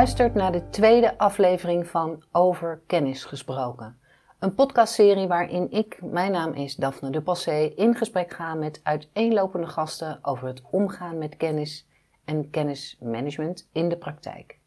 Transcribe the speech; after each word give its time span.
luistert 0.00 0.34
naar 0.34 0.52
de 0.52 0.68
tweede 0.68 1.18
aflevering 1.18 1.86
van 1.86 2.22
Over 2.32 2.82
Kennis 2.86 3.24
Gesproken. 3.24 3.98
Een 4.38 4.54
podcastserie 4.54 5.26
waarin 5.26 5.70
ik, 5.70 5.98
mijn 6.02 6.32
naam 6.32 6.52
is 6.52 6.74
Daphne 6.74 7.10
de 7.10 7.22
Passé, 7.22 7.72
in 7.76 7.94
gesprek 7.94 8.32
ga 8.32 8.54
met 8.54 8.80
uiteenlopende 8.82 9.66
gasten 9.66 10.18
over 10.22 10.48
het 10.48 10.62
omgaan 10.70 11.18
met 11.18 11.36
kennis 11.36 11.88
en 12.24 12.50
kennismanagement 12.50 13.68
in 13.72 13.88
de 13.88 13.96
praktijk. 13.96 14.58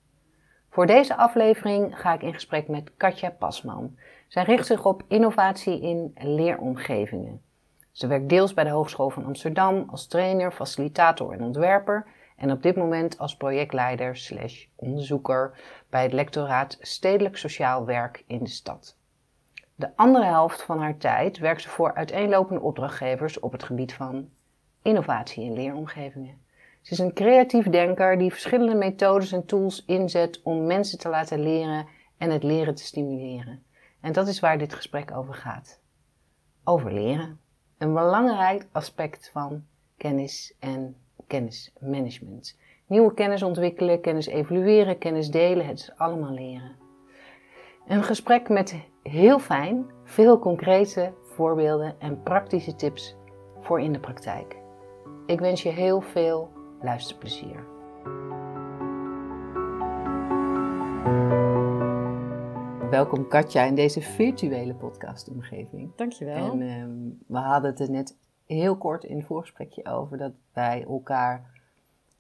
Voor 0.70 0.86
deze 0.86 1.16
aflevering 1.16 2.00
ga 2.00 2.14
ik 2.14 2.22
in 2.22 2.34
gesprek 2.34 2.68
met 2.68 2.92
Katja 2.98 3.30
Pasman. 3.30 3.98
Zij 4.28 4.44
richt 4.44 4.66
zich 4.66 4.86
op 4.86 5.04
innovatie 5.08 5.82
in 5.82 6.12
leeromgevingen. 6.16 7.42
Ze 7.92 8.08
werkt 8.08 8.30
deels 8.30 8.54
bij 8.54 8.64
de 8.64 8.70
Hogeschool 8.70 9.10
van 9.10 9.26
Amsterdam 9.26 9.84
als 9.90 10.08
trainer, 10.08 10.52
facilitator 10.52 11.34
en 11.34 11.44
ontwerper 11.44 12.06
en 12.44 12.52
op 12.52 12.64
dit 12.64 12.76
moment 12.76 13.18
als 13.18 13.38
projectleider 13.38 14.18
slash 14.18 14.66
onderzoeker 14.76 15.60
bij 15.90 16.04
het 16.04 16.14
lectoraat 16.14 16.78
Stedelijk 16.80 17.38
Sociaal 17.38 17.86
Werk 17.86 18.24
in 18.28 18.44
de 18.44 18.50
stad. 18.50 18.98
De 19.76 19.96
andere 19.96 20.26
helft 20.26 20.62
van 20.62 20.80
haar 20.80 20.98
tijd 20.98 21.38
werkt 21.38 21.62
ze 21.62 21.70
voor 21.70 21.94
uiteenlopende 21.94 22.62
opdrachtgevers 22.62 23.40
op 23.40 23.52
het 23.52 23.64
gebied 23.64 23.94
van 23.94 24.30
innovatie 24.82 25.44
in 25.44 25.54
leeromgevingen. 25.54 26.38
Ze 26.82 26.94
is 26.94 27.00
een 27.00 27.14
creatief 27.14 27.70
denker 27.70 28.18
die 28.18 28.32
verschillende 28.32 28.76
methodes 28.76 29.32
en 29.32 29.46
tools 29.46 29.86
inzet 29.86 30.42
om 30.42 30.66
mensen 30.66 31.00
te 31.00 31.10
laten 31.10 31.40
leren 31.44 31.88
en 32.18 32.30
het 32.30 32.44
leren 32.44 32.76
te 32.76 32.84
stimuleren. 32.84 33.64
En 34.02 34.14
dat 34.14 34.28
is 34.28 34.40
waar 34.40 34.58
dit 34.58 34.74
gesprek 34.74 35.12
over 35.12 35.34
gaat. 35.34 35.80
Over 36.64 36.94
leren. 36.94 37.40
Een 37.78 37.94
belangrijk 37.94 38.68
aspect 38.72 39.30
van 39.30 39.66
kennis 39.98 40.56
en 40.60 40.96
kennismanagement. 41.34 42.58
Nieuwe 42.88 43.14
kennis 43.14 43.44
ontwikkelen, 43.44 44.02
kennis 44.02 44.28
evalueren, 44.28 44.98
kennis 44.98 45.32
delen, 45.32 45.66
het 45.66 45.80
is 45.80 45.92
allemaal 45.96 46.32
leren. 46.34 46.76
Een 47.88 48.04
gesprek 48.04 48.50
met 48.50 48.76
heel 49.04 49.40
fijn, 49.40 49.86
veel 50.04 50.40
concrete 50.40 51.14
voorbeelden 51.22 51.96
en 52.00 52.24
praktische 52.24 52.76
tips 52.76 53.16
voor 53.62 53.82
in 53.82 53.94
de 53.94 54.00
praktijk. 54.00 54.58
Ik 55.26 55.40
wens 55.40 55.64
je 55.64 55.70
heel 55.70 56.02
veel 56.02 56.50
luisterplezier. 56.82 57.66
Welkom 62.90 63.28
Katja 63.28 63.64
in 63.64 63.76
deze 63.76 64.02
virtuele 64.02 64.76
podcastomgeving. 64.76 65.96
Dankjewel. 65.96 66.52
En 66.52 66.62
um, 66.62 67.20
we 67.28 67.38
hadden 67.38 67.72
het 67.72 67.80
er 67.80 67.90
net 67.90 68.18
heel 68.54 68.78
kort 68.78 69.04
in 69.04 69.18
het 69.18 69.26
voorgesprekje 69.26 69.86
over 69.86 70.18
dat 70.18 70.32
wij 70.54 70.84
elkaar 70.84 71.62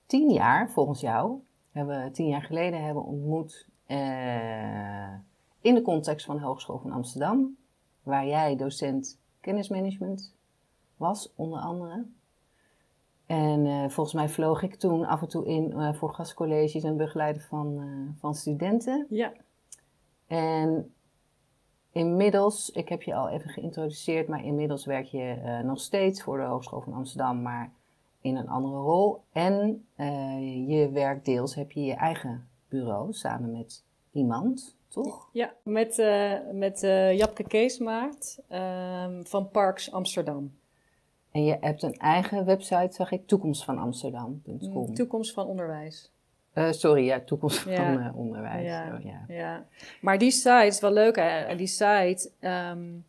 tien 0.05 0.31
jaar, 0.31 0.71
volgens 0.71 0.99
jou, 0.99 1.39
hebben 1.71 2.11
tien 2.11 2.27
jaar 2.27 2.41
geleden 2.41 2.83
hebben 2.83 3.03
ontmoet 3.03 3.67
uh, 3.87 5.13
in 5.61 5.73
de 5.73 5.81
context 5.81 6.25
van 6.25 6.37
de 6.37 6.43
Hogeschool 6.43 6.79
van 6.79 6.91
Amsterdam, 6.91 7.57
waar 8.03 8.27
jij 8.27 8.55
docent 8.55 9.19
kennismanagement 9.41 10.35
was, 10.97 11.33
onder 11.35 11.59
andere. 11.59 12.05
En 13.25 13.65
uh, 13.65 13.89
volgens 13.89 14.15
mij 14.15 14.29
vloog 14.29 14.61
ik 14.61 14.75
toen 14.75 15.05
af 15.05 15.21
en 15.21 15.27
toe 15.27 15.45
in 15.45 15.71
uh, 15.71 15.93
voor 15.93 16.13
gastcolleges 16.13 16.83
en 16.83 16.97
begeleiden 16.97 17.41
van, 17.41 17.81
van 18.19 18.35
studenten. 18.35 19.05
Ja. 19.09 19.33
En 20.27 20.93
inmiddels, 21.93 22.71
ik 22.71 22.89
heb 22.89 23.01
je 23.01 23.15
al 23.15 23.29
even 23.29 23.49
geïntroduceerd, 23.49 24.27
maar 24.27 24.45
inmiddels 24.45 24.85
werk 24.85 25.05
je 25.05 25.41
uh, 25.45 25.59
nog 25.59 25.79
steeds 25.79 26.23
voor 26.23 26.37
de 26.37 26.43
Hogeschool 26.43 26.81
van 26.81 26.93
Amsterdam, 26.93 27.41
maar 27.41 27.71
in 28.21 28.35
een 28.35 28.49
andere 28.49 28.77
rol. 28.77 29.21
En 29.31 29.85
uh, 29.97 30.69
je 30.69 30.89
werkt 30.91 31.25
deels, 31.25 31.55
heb 31.55 31.71
je 31.71 31.83
je 31.83 31.93
eigen 31.93 32.47
bureau 32.69 33.13
samen 33.13 33.51
met 33.51 33.83
iemand, 34.11 34.77
toch? 34.87 35.29
Ja, 35.31 35.53
met, 35.63 35.97
uh, 35.97 36.33
met 36.51 36.79
Japke 37.15 37.43
Keesmaart 37.43 38.39
ehm, 38.47 39.23
van 39.23 39.49
Parks 39.49 39.91
Amsterdam. 39.91 40.51
En 41.31 41.43
je 41.43 41.57
hebt 41.59 41.83
een 41.83 41.97
eigen 41.97 42.45
website, 42.45 42.93
zag 42.93 43.11
ik, 43.11 43.27
toekomstvanamsterdam.com. 43.27 44.93
Toekomst 44.93 45.33
van 45.33 45.47
onderwijs. 45.47 46.12
Uh, 46.55 46.71
sorry, 46.71 47.05
ja, 47.05 47.19
toekomst 47.19 47.57
van 47.57 47.99
uh, 47.99 48.17
onderwijs. 48.17 48.65
Ja, 48.65 48.95
oh, 48.95 49.03
ja. 49.03 49.25
ja. 49.27 49.65
Maar 50.01 50.17
die 50.17 50.31
site 50.31 50.65
is 50.65 50.79
wel 50.79 50.91
leuk. 50.91 51.15
Hè? 51.15 51.55
Die 51.55 51.67
site, 51.67 52.31
um, 52.41 53.05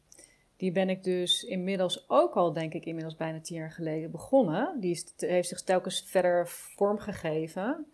die 0.57 0.73
ben 0.73 0.89
ik 0.89 1.05
dus 1.05 1.45
inmiddels 1.45 2.05
ook 2.09 2.35
al, 2.35 2.53
denk 2.53 2.75
ik, 2.75 2.85
inmiddels 2.85 3.17
bijna 3.17 3.41
tien 3.41 3.57
jaar 3.57 3.71
geleden 3.71 4.11
begonnen. 4.11 4.81
Die 4.81 4.91
is, 4.91 5.13
heeft 5.17 5.49
zich 5.49 5.63
telkens 5.63 6.05
verder 6.07 6.49
vormgegeven. 6.49 7.87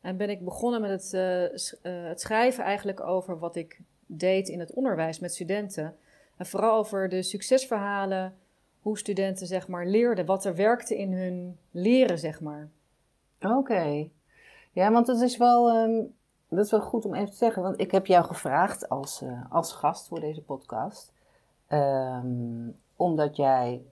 En 0.00 0.16
ben 0.16 0.30
ik 0.30 0.44
begonnen 0.44 0.80
met 0.80 0.90
het, 0.90 1.12
uh, 1.82 2.08
het 2.08 2.20
schrijven 2.20 2.64
eigenlijk 2.64 3.00
over 3.00 3.38
wat 3.38 3.56
ik 3.56 3.80
deed 4.06 4.48
in 4.48 4.60
het 4.60 4.72
onderwijs 4.72 5.18
met 5.18 5.34
studenten. 5.34 5.96
En 6.36 6.46
vooral 6.46 6.78
over 6.78 7.08
de 7.08 7.22
succesverhalen, 7.22 8.34
hoe 8.80 8.98
studenten 8.98 9.46
zeg 9.46 9.68
maar 9.68 9.86
leerden, 9.86 10.26
wat 10.26 10.44
er 10.44 10.54
werkte 10.54 10.98
in 10.98 11.12
hun 11.12 11.58
leren, 11.70 12.18
zeg 12.18 12.40
maar. 12.40 12.68
Oké. 13.40 13.54
Okay. 13.54 14.10
Ja, 14.74 14.92
want 14.92 15.06
het 15.06 15.20
is 15.20 15.36
wel, 15.36 15.82
um, 15.82 16.14
dat 16.48 16.64
is 16.64 16.70
wel 16.70 16.80
goed 16.80 17.04
om 17.04 17.14
even 17.14 17.30
te 17.30 17.36
zeggen. 17.36 17.62
Want 17.62 17.80
ik 17.80 17.90
heb 17.90 18.06
jou 18.06 18.24
gevraagd 18.24 18.88
als, 18.88 19.22
uh, 19.22 19.44
als 19.48 19.72
gast 19.72 20.08
voor 20.08 20.20
deze 20.20 20.42
podcast. 20.42 21.12
Um, 21.68 22.76
omdat 22.96 23.36
jij 23.36 23.84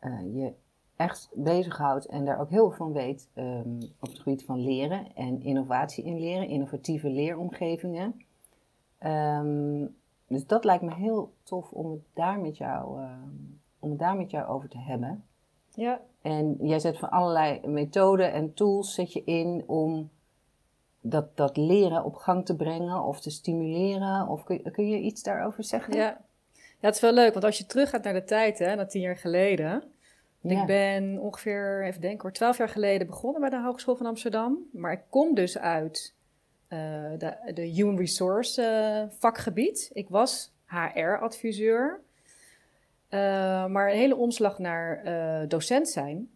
uh, 0.00 0.34
je 0.34 0.52
echt 0.96 1.30
bezighoudt 1.34 2.06
en 2.06 2.24
daar 2.24 2.40
ook 2.40 2.50
heel 2.50 2.68
veel 2.68 2.76
van 2.76 2.92
weet 2.92 3.28
um, 3.34 3.78
op 4.00 4.08
het 4.08 4.18
gebied 4.18 4.44
van 4.44 4.60
leren 4.60 5.14
en 5.14 5.42
innovatie 5.42 6.04
in 6.04 6.18
leren, 6.18 6.48
innovatieve 6.48 7.08
leeromgevingen. 7.08 8.24
dus 10.26 10.46
dat 10.46 10.64
lijkt 10.64 10.82
me 10.82 10.94
heel 10.94 11.32
tof 11.42 11.70
om 11.70 11.90
het 11.90 12.02
daar 12.12 12.40
met 12.40 12.56
jou, 12.56 13.00
om 13.78 13.90
het 13.90 13.98
daar 13.98 14.16
met 14.16 14.30
jou 14.30 14.48
over 14.48 14.68
te 14.68 14.78
hebben. 14.78 15.24
Ja. 15.74 16.00
En 16.22 16.56
jij 16.60 16.78
zet 16.78 16.98
van 16.98 17.10
allerlei 17.10 17.60
methoden 17.66 18.32
en 18.32 18.54
tools 18.54 18.94
zet 18.94 19.12
je 19.12 19.24
in 19.24 19.64
om 19.66 20.10
dat, 21.00 21.36
dat 21.36 21.56
leren 21.56 22.04
op 22.04 22.14
gang 22.14 22.46
te 22.46 22.56
brengen 22.56 23.02
of 23.02 23.20
te 23.20 23.30
stimuleren. 23.30 24.28
Of 24.28 24.44
kun, 24.44 24.62
kun 24.72 24.88
je 24.88 24.98
iets 24.98 25.22
daarover 25.22 25.64
zeggen? 25.64 25.94
Ja. 25.94 26.20
ja, 26.56 26.86
het 26.86 26.94
is 26.94 27.00
wel 27.00 27.12
leuk, 27.12 27.32
want 27.32 27.44
als 27.44 27.58
je 27.58 27.66
teruggaat 27.66 28.02
naar 28.04 28.12
de 28.12 28.24
tijd, 28.24 28.58
hè, 28.58 28.74
naar 28.74 28.88
tien 28.88 29.00
jaar 29.00 29.16
geleden. 29.16 29.84
Ja. 30.40 30.60
Ik 30.60 30.66
ben 30.66 31.18
ongeveer, 31.18 31.84
even 31.84 32.00
denken 32.00 32.22
hoor, 32.22 32.32
twaalf 32.32 32.58
jaar 32.58 32.68
geleden 32.68 33.06
begonnen 33.06 33.40
bij 33.40 33.50
de 33.50 33.60
Hogeschool 33.60 33.96
van 33.96 34.06
Amsterdam. 34.06 34.58
Maar 34.72 34.92
ik 34.92 35.02
kom 35.08 35.34
dus 35.34 35.58
uit 35.58 36.14
uh, 36.68 36.78
de, 37.18 37.52
de 37.54 37.62
Human 37.62 37.96
Resource 37.96 38.62
uh, 38.62 39.18
vakgebied. 39.18 39.90
Ik 39.92 40.08
was 40.08 40.52
HR-adviseur. 40.66 42.00
Uh, 43.14 43.66
maar 43.66 43.90
een 43.90 43.96
hele 43.96 44.16
omslag 44.16 44.58
naar 44.58 45.02
uh, 45.04 45.48
docent 45.48 45.88
zijn. 45.88 46.30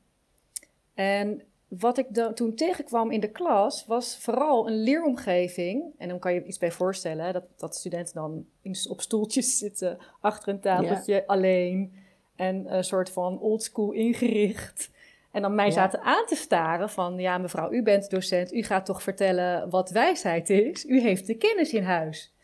En 0.95 1.43
wat 1.69 1.99
ik 1.99 2.07
toen 2.35 2.55
tegenkwam 2.55 3.11
in 3.11 3.21
de 3.21 3.31
klas 3.31 3.87
was 3.87 4.19
vooral 4.19 4.69
een 4.69 4.83
leeromgeving. 4.83 5.85
En 5.99 6.09
dan 6.09 6.19
kan 6.19 6.35
je 6.35 6.45
iets 6.45 6.59
bij 6.59 6.71
voorstellen, 6.71 7.25
hè, 7.25 7.33
dat, 7.33 7.45
dat 7.57 7.77
studenten 7.77 8.15
dan 8.15 8.47
op 8.89 9.01
stoeltjes 9.01 9.59
zitten, 9.65 9.99
achter 10.21 10.49
een 10.49 10.61
tafeltje, 10.61 11.15
ja. 11.15 11.23
alleen. 11.27 11.93
En 12.37 12.75
een 12.75 12.85
soort 12.85 13.11
van 13.11 13.41
oldschool 13.41 13.93
ingericht. 13.93 14.91
En 15.33 15.43
dan 15.43 15.55
mij 15.55 15.67
ja. 15.67 15.73
zaten 15.73 16.01
aan 16.01 16.27
te 16.27 16.37
staren 16.37 16.91
van, 16.91 17.19
ja 17.19 17.39
mevrouw, 17.39 17.73
u 17.73 17.83
bent 17.83 18.11
docent, 18.11 18.53
u 18.53 18.63
gaat 18.63 18.87
toch 18.87 19.03
vertellen 19.03 19.71
wat 19.71 19.91
wijsheid 19.91 20.51
is. 20.51 20.85
U 20.85 21.01
heeft 21.01 21.27
de 21.27 21.35
kennis 21.35 21.73
in 21.73 21.83
huis. 21.83 22.35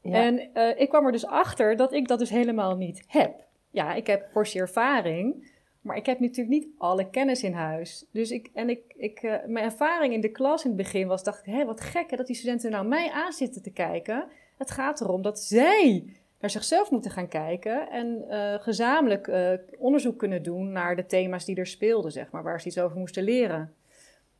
Ja. 0.00 0.12
En 0.12 0.50
uh, 0.54 0.80
ik 0.80 0.88
kwam 0.88 1.06
er 1.06 1.12
dus 1.12 1.26
achter 1.26 1.76
dat 1.76 1.92
ik 1.92 2.08
dat 2.08 2.18
dus 2.18 2.30
helemaal 2.30 2.76
niet 2.76 3.04
heb 3.06 3.45
ja, 3.76 3.94
ik 3.94 4.06
heb 4.06 4.28
portie 4.32 4.60
ervaring, 4.60 5.50
maar 5.80 5.96
ik 5.96 6.06
heb 6.06 6.20
natuurlijk 6.20 6.48
niet 6.48 6.68
alle 6.78 7.10
kennis 7.10 7.42
in 7.42 7.52
huis. 7.52 8.06
Dus 8.10 8.30
ik, 8.30 8.50
en 8.54 8.70
ik, 8.70 8.80
ik, 8.96 9.22
uh, 9.22 9.34
mijn 9.46 9.64
ervaring 9.64 10.12
in 10.12 10.20
de 10.20 10.30
klas 10.30 10.64
in 10.64 10.68
het 10.70 10.78
begin 10.78 11.06
was, 11.06 11.22
dacht 11.22 11.46
ik, 11.46 11.52
hé, 11.52 11.64
wat 11.64 11.80
gek 11.80 12.10
hè, 12.10 12.16
dat 12.16 12.26
die 12.26 12.36
studenten 12.36 12.70
nou 12.70 12.86
mij 12.86 13.10
aan 13.10 13.32
zitten 13.32 13.62
te 13.62 13.70
kijken. 13.70 14.24
Het 14.56 14.70
gaat 14.70 15.00
erom 15.00 15.22
dat 15.22 15.40
zij 15.40 16.04
naar 16.40 16.50
zichzelf 16.50 16.90
moeten 16.90 17.10
gaan 17.10 17.28
kijken 17.28 17.90
en 17.90 18.24
uh, 18.28 18.54
gezamenlijk 18.54 19.26
uh, 19.26 19.50
onderzoek 19.78 20.18
kunnen 20.18 20.42
doen 20.42 20.72
naar 20.72 20.96
de 20.96 21.06
thema's 21.06 21.44
die 21.44 21.56
er 21.56 21.66
speelden, 21.66 22.12
zeg 22.12 22.30
maar, 22.30 22.42
waar 22.42 22.60
ze 22.60 22.66
iets 22.66 22.78
over 22.78 22.98
moesten 22.98 23.22
leren. 23.22 23.74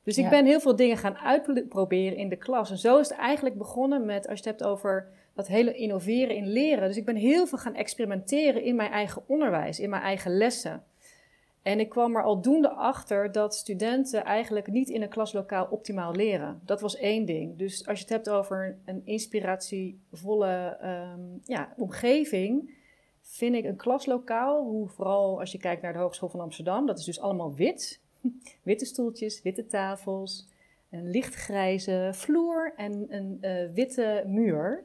Dus 0.02 0.18
ik 0.18 0.24
ja. 0.24 0.30
ben 0.30 0.46
heel 0.46 0.60
veel 0.60 0.76
dingen 0.76 0.96
gaan 0.96 1.16
uitproberen 1.16 2.16
in 2.18 2.28
de 2.28 2.36
klas. 2.36 2.70
En 2.70 2.78
zo 2.78 2.98
is 2.98 3.08
het 3.08 3.18
eigenlijk 3.18 3.58
begonnen 3.58 4.04
met, 4.04 4.28
als 4.28 4.38
je 4.38 4.48
het 4.48 4.58
hebt 4.58 4.70
over 4.70 5.08
dat 5.36 5.46
hele 5.46 5.74
innoveren 5.74 6.36
in 6.36 6.46
leren. 6.46 6.88
Dus 6.88 6.96
ik 6.96 7.04
ben 7.04 7.16
heel 7.16 7.46
veel 7.46 7.58
gaan 7.58 7.74
experimenteren 7.74 8.62
in 8.62 8.76
mijn 8.76 8.90
eigen 8.90 9.22
onderwijs, 9.26 9.80
in 9.80 9.90
mijn 9.90 10.02
eigen 10.02 10.36
lessen. 10.36 10.84
En 11.62 11.80
ik 11.80 11.88
kwam 11.88 12.16
er 12.16 12.22
aldoende 12.22 12.70
achter 12.70 13.32
dat 13.32 13.54
studenten 13.54 14.24
eigenlijk 14.24 14.66
niet 14.66 14.88
in 14.88 15.02
een 15.02 15.08
klaslokaal 15.08 15.66
optimaal 15.70 16.14
leren. 16.14 16.60
Dat 16.64 16.80
was 16.80 16.96
één 16.96 17.24
ding. 17.24 17.58
Dus 17.58 17.86
als 17.86 17.98
je 17.98 18.04
het 18.04 18.12
hebt 18.12 18.28
over 18.28 18.78
een 18.84 19.02
inspiratievolle 19.04 20.78
um, 20.82 21.40
ja, 21.44 21.72
omgeving, 21.76 22.74
vind 23.22 23.54
ik 23.54 23.64
een 23.64 23.76
klaslokaal, 23.76 24.64
hoe 24.64 24.88
vooral 24.88 25.40
als 25.40 25.52
je 25.52 25.58
kijkt 25.58 25.82
naar 25.82 25.92
de 25.92 25.98
Hogeschool 25.98 26.28
van 26.28 26.40
Amsterdam, 26.40 26.86
dat 26.86 26.98
is 26.98 27.04
dus 27.04 27.20
allemaal 27.20 27.54
wit. 27.54 28.00
Witte 28.62 28.84
stoeltjes, 28.84 29.42
witte 29.42 29.66
tafels. 29.66 30.48
een 30.90 31.10
lichtgrijze 31.10 32.10
vloer 32.12 32.72
en 32.76 33.06
een 33.08 33.38
uh, 33.40 33.72
witte 33.72 34.24
muur. 34.26 34.84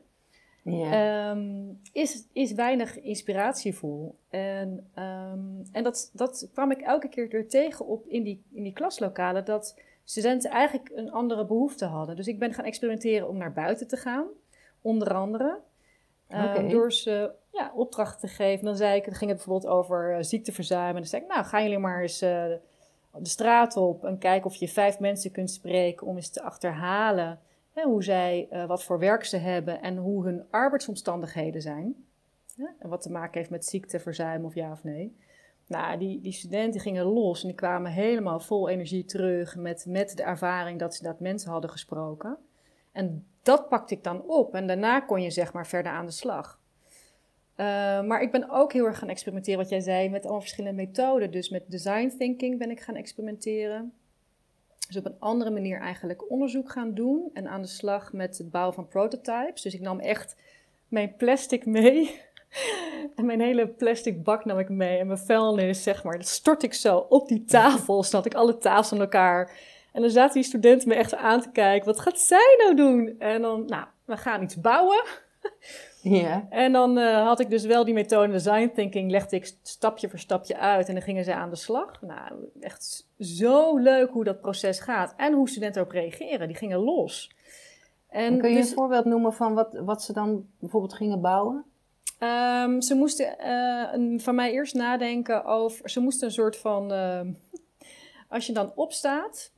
Ja. 0.62 1.30
Um, 1.31 1.80
is, 1.94 2.28
is 2.34 2.54
weinig 2.54 3.00
inspiratievol. 3.00 4.16
En, 4.30 4.90
um, 4.96 5.63
en 5.72 5.84
dat, 5.84 6.10
dat 6.13 6.50
kwam 6.54 6.72
ik 6.72 6.81
elke 6.81 7.08
keer 7.08 7.28
weer 7.28 7.48
tegen 7.48 7.86
op 7.86 8.06
in 8.08 8.24
die, 8.24 8.44
in 8.54 8.63
die 8.63 8.74
klaslokalen, 8.74 9.46
dat 9.46 9.80
studenten 10.04 10.52
eigenlijk 10.52 10.92
een 10.96 11.12
andere 11.12 11.46
behoefte 11.46 11.86
hadden. 11.86 12.16
Dus 12.16 12.28
ik 12.28 12.40
ben 12.40 12.54
gaan 12.54 12.66
experimenteren 12.66 13.28
om 13.28 13.38
naar 13.38 13.54
buiten 13.54 13.88
te 13.88 13.98
gaan, 13.98 14.25
onder 14.81 15.13
andere. 15.13 15.60
Okay. 16.28 16.69
door 16.69 16.92
ze 16.92 17.31
ja, 17.52 17.72
opdrachten 17.75 18.30
te 18.30 18.36
geven. 18.36 18.66
Dan 18.66 18.75
zei 18.75 18.98
ik, 18.98 19.06
dan 19.06 19.14
ging 19.14 19.30
het 19.31 19.40
bijvoorbeeld 19.40 19.74
over 19.74 20.18
uh, 20.18 20.24
ziekteverzuim. 20.24 20.88
En 20.88 20.96
dan 20.96 21.06
zei 21.06 21.22
ik, 21.22 21.28
nou, 21.28 21.46
gaan 21.46 21.64
jullie 21.64 21.78
maar 21.78 22.02
eens 22.02 22.24
uh, 22.24 22.44
de 23.18 23.30
straat 23.30 23.78
op 23.78 24.06
en 24.06 24.18
kijken 24.18 24.46
of 24.46 24.56
je 24.56 24.68
vijf 24.68 25.00
mensen 25.00 25.31
kunt 25.31 25.52
spreken 25.52 26.07
om 26.07 26.16
eens 26.16 26.30
te 26.30 26.42
achterhalen 26.42 27.40
hoe 27.73 28.03
zij, 28.03 28.47
uh, 28.51 28.65
wat 28.65 28.83
voor 28.83 29.00
werk 29.00 29.23
ze 29.23 29.38
hebben 29.38 29.81
en 29.81 29.97
hoe 29.97 30.25
hun 30.25 30.45
arbeidsomstandigheden 30.50 31.62
zijn. 31.62 31.95
En 32.79 32.89
wat 32.89 33.01
te 33.01 33.12
maken 33.12 33.38
heeft 33.38 33.50
met 33.50 33.65
ziekteverzuim 33.65 34.45
of 34.45 34.56
ja 34.56 34.71
of 34.71 34.83
nee. 34.83 35.15
Nou, 35.68 35.97
die, 35.97 36.21
die 36.21 36.31
studenten 36.31 36.81
gingen 36.81 37.06
los 37.06 37.41
en 37.41 37.47
die 37.47 37.57
kwamen 37.57 37.91
helemaal 37.91 38.39
vol 38.39 38.69
energie 38.69 39.06
terug 39.06 39.56
met, 39.56 39.85
met 39.88 40.18
de 40.18 40.23
ervaring 40.23 40.79
dat 40.79 40.95
ze 40.95 41.03
dat 41.03 41.19
mensen 41.19 41.51
hadden 41.51 41.69
gesproken. 41.69 42.38
En 42.91 43.25
dat 43.41 43.69
pakte 43.69 43.94
ik 43.94 44.03
dan 44.03 44.23
op 44.27 44.56
en 44.56 44.68
daarna 44.68 45.00
kon 45.00 45.21
je 45.21 45.29
zeg 45.29 45.53
maar 45.53 45.68
verder 45.68 45.91
aan 45.91 46.06
de 46.06 46.12
slag. 46.12 46.59
Uh, 47.51 47.65
maar 48.03 48.21
ik 48.21 48.31
ben 48.31 48.50
ook 48.50 48.73
heel 48.73 48.85
erg 48.85 48.97
gaan 48.97 49.09
experimenteren, 49.09 49.59
wat 49.59 49.69
jij 49.69 49.79
zei, 49.79 50.09
met 50.09 50.21
allemaal 50.21 50.41
verschillende 50.41 50.83
methoden. 50.83 51.31
Dus 51.31 51.50
met 51.50 51.71
design 51.71 52.15
thinking 52.18 52.57
ben 52.57 52.71
ik 52.71 52.79
gaan 52.79 52.95
experimenteren. 52.95 53.94
Dus 54.92 55.00
op 55.00 55.06
een 55.06 55.20
andere 55.20 55.52
manier 55.52 55.80
eigenlijk 55.80 56.32
onderzoek 56.32 56.72
gaan 56.72 56.94
doen 56.94 57.30
en 57.34 57.48
aan 57.48 57.62
de 57.62 57.68
slag 57.68 58.14
met 58.14 58.38
het 58.38 58.52
bouwen 58.52 58.74
van 58.74 58.88
prototypes. 58.88 59.62
Dus 59.62 59.74
ik 59.74 59.82
nam 59.82 60.00
echt 60.00 60.36
mijn 60.88 61.16
plastic 61.16 61.66
mee. 61.66 62.10
En 63.16 63.26
mijn 63.26 63.42
hele 63.42 63.68
plastic 63.68 64.24
bak 64.24 64.46
nam 64.46 64.60
ik 64.60 64.70
mee 64.70 64.98
en 64.98 65.08
mijn 65.08 65.20
vuilnis, 65.20 65.84
zeg 65.84 66.04
maar, 66.04 66.18
dat 66.18 66.28
stort 66.28 66.64
ik 66.64 66.74
zo 66.74 66.98
op 67.10 67.28
die 67.28 67.46
tafel, 67.46 68.04
zodat 68.04 68.26
ik 68.26 68.34
alle 68.34 68.58
tafels 68.58 68.92
aan 68.92 69.00
elkaar. 69.00 69.52
En 69.94 70.02
dan 70.02 70.10
zaten 70.10 70.34
die 70.34 70.44
studenten 70.44 70.88
me 70.88 70.96
echt 70.96 71.16
aan 71.16 71.42
te 71.42 71.52
kijken, 71.52 71.86
wat 71.86 72.00
gaat 72.00 72.20
zij 72.20 72.56
nou 72.58 72.76
doen? 72.76 73.16
En 73.20 73.42
dan, 73.42 73.66
nou, 73.66 73.86
we 74.06 74.18
gaan 74.18 74.44
iets 74.44 74.62
bouwen. 74.62 75.04
Ja. 76.02 76.48
En 76.50 76.72
dan 76.72 76.98
uh, 76.98 77.24
had 77.24 77.40
ik 77.40 77.50
dus 77.50 77.66
wel 77.66 77.86
die 77.86 77.94
methode 77.94 78.32
design 78.32 78.72
thinking, 78.76 79.12
legde 79.12 79.36
ik 79.36 79.54
stapje 79.62 80.10
voor 80.10 80.20
stapje 80.20 80.58
uit 80.58 80.88
en 80.88 80.94
dan 80.94 81.04
gingen 81.04 81.24
ze 81.24 81.34
aan 81.34 81.50
de 81.50 81.56
slag. 81.56 82.02
Nou, 82.02 82.34
echt 82.60 83.08
zo 83.21 83.77
leuk 83.77 84.09
hoe 84.09 84.23
dat 84.23 84.41
proces 84.41 84.79
gaat 84.79 85.13
en 85.18 85.33
hoe 85.33 85.50
studenten 85.50 85.81
ook 85.81 85.94
reageren. 85.94 86.47
Die 86.47 86.57
gingen 86.57 86.79
los. 86.79 87.31
En 88.09 88.39
kun 88.39 88.50
je 88.50 88.56
dus, 88.56 88.69
een 88.69 88.75
voorbeeld 88.75 89.06
noemen 89.06 89.33
van 89.33 89.53
wat, 89.53 89.73
wat 89.73 90.03
ze 90.03 90.13
dan 90.13 90.45
bijvoorbeeld 90.59 90.94
gingen 90.94 91.21
bouwen? 91.21 91.65
Um, 92.19 92.81
ze 92.81 92.95
moesten 92.95 93.35
uh, 93.39 94.19
van 94.19 94.35
mij 94.35 94.51
eerst 94.51 94.73
nadenken 94.73 95.45
over. 95.45 95.89
Ze 95.89 96.00
moesten 96.00 96.27
een 96.27 96.33
soort 96.33 96.57
van. 96.57 96.91
Uh, 96.94 97.21
als 98.27 98.45
je 98.45 98.53
dan 98.53 98.71
opstaat. 98.75 99.51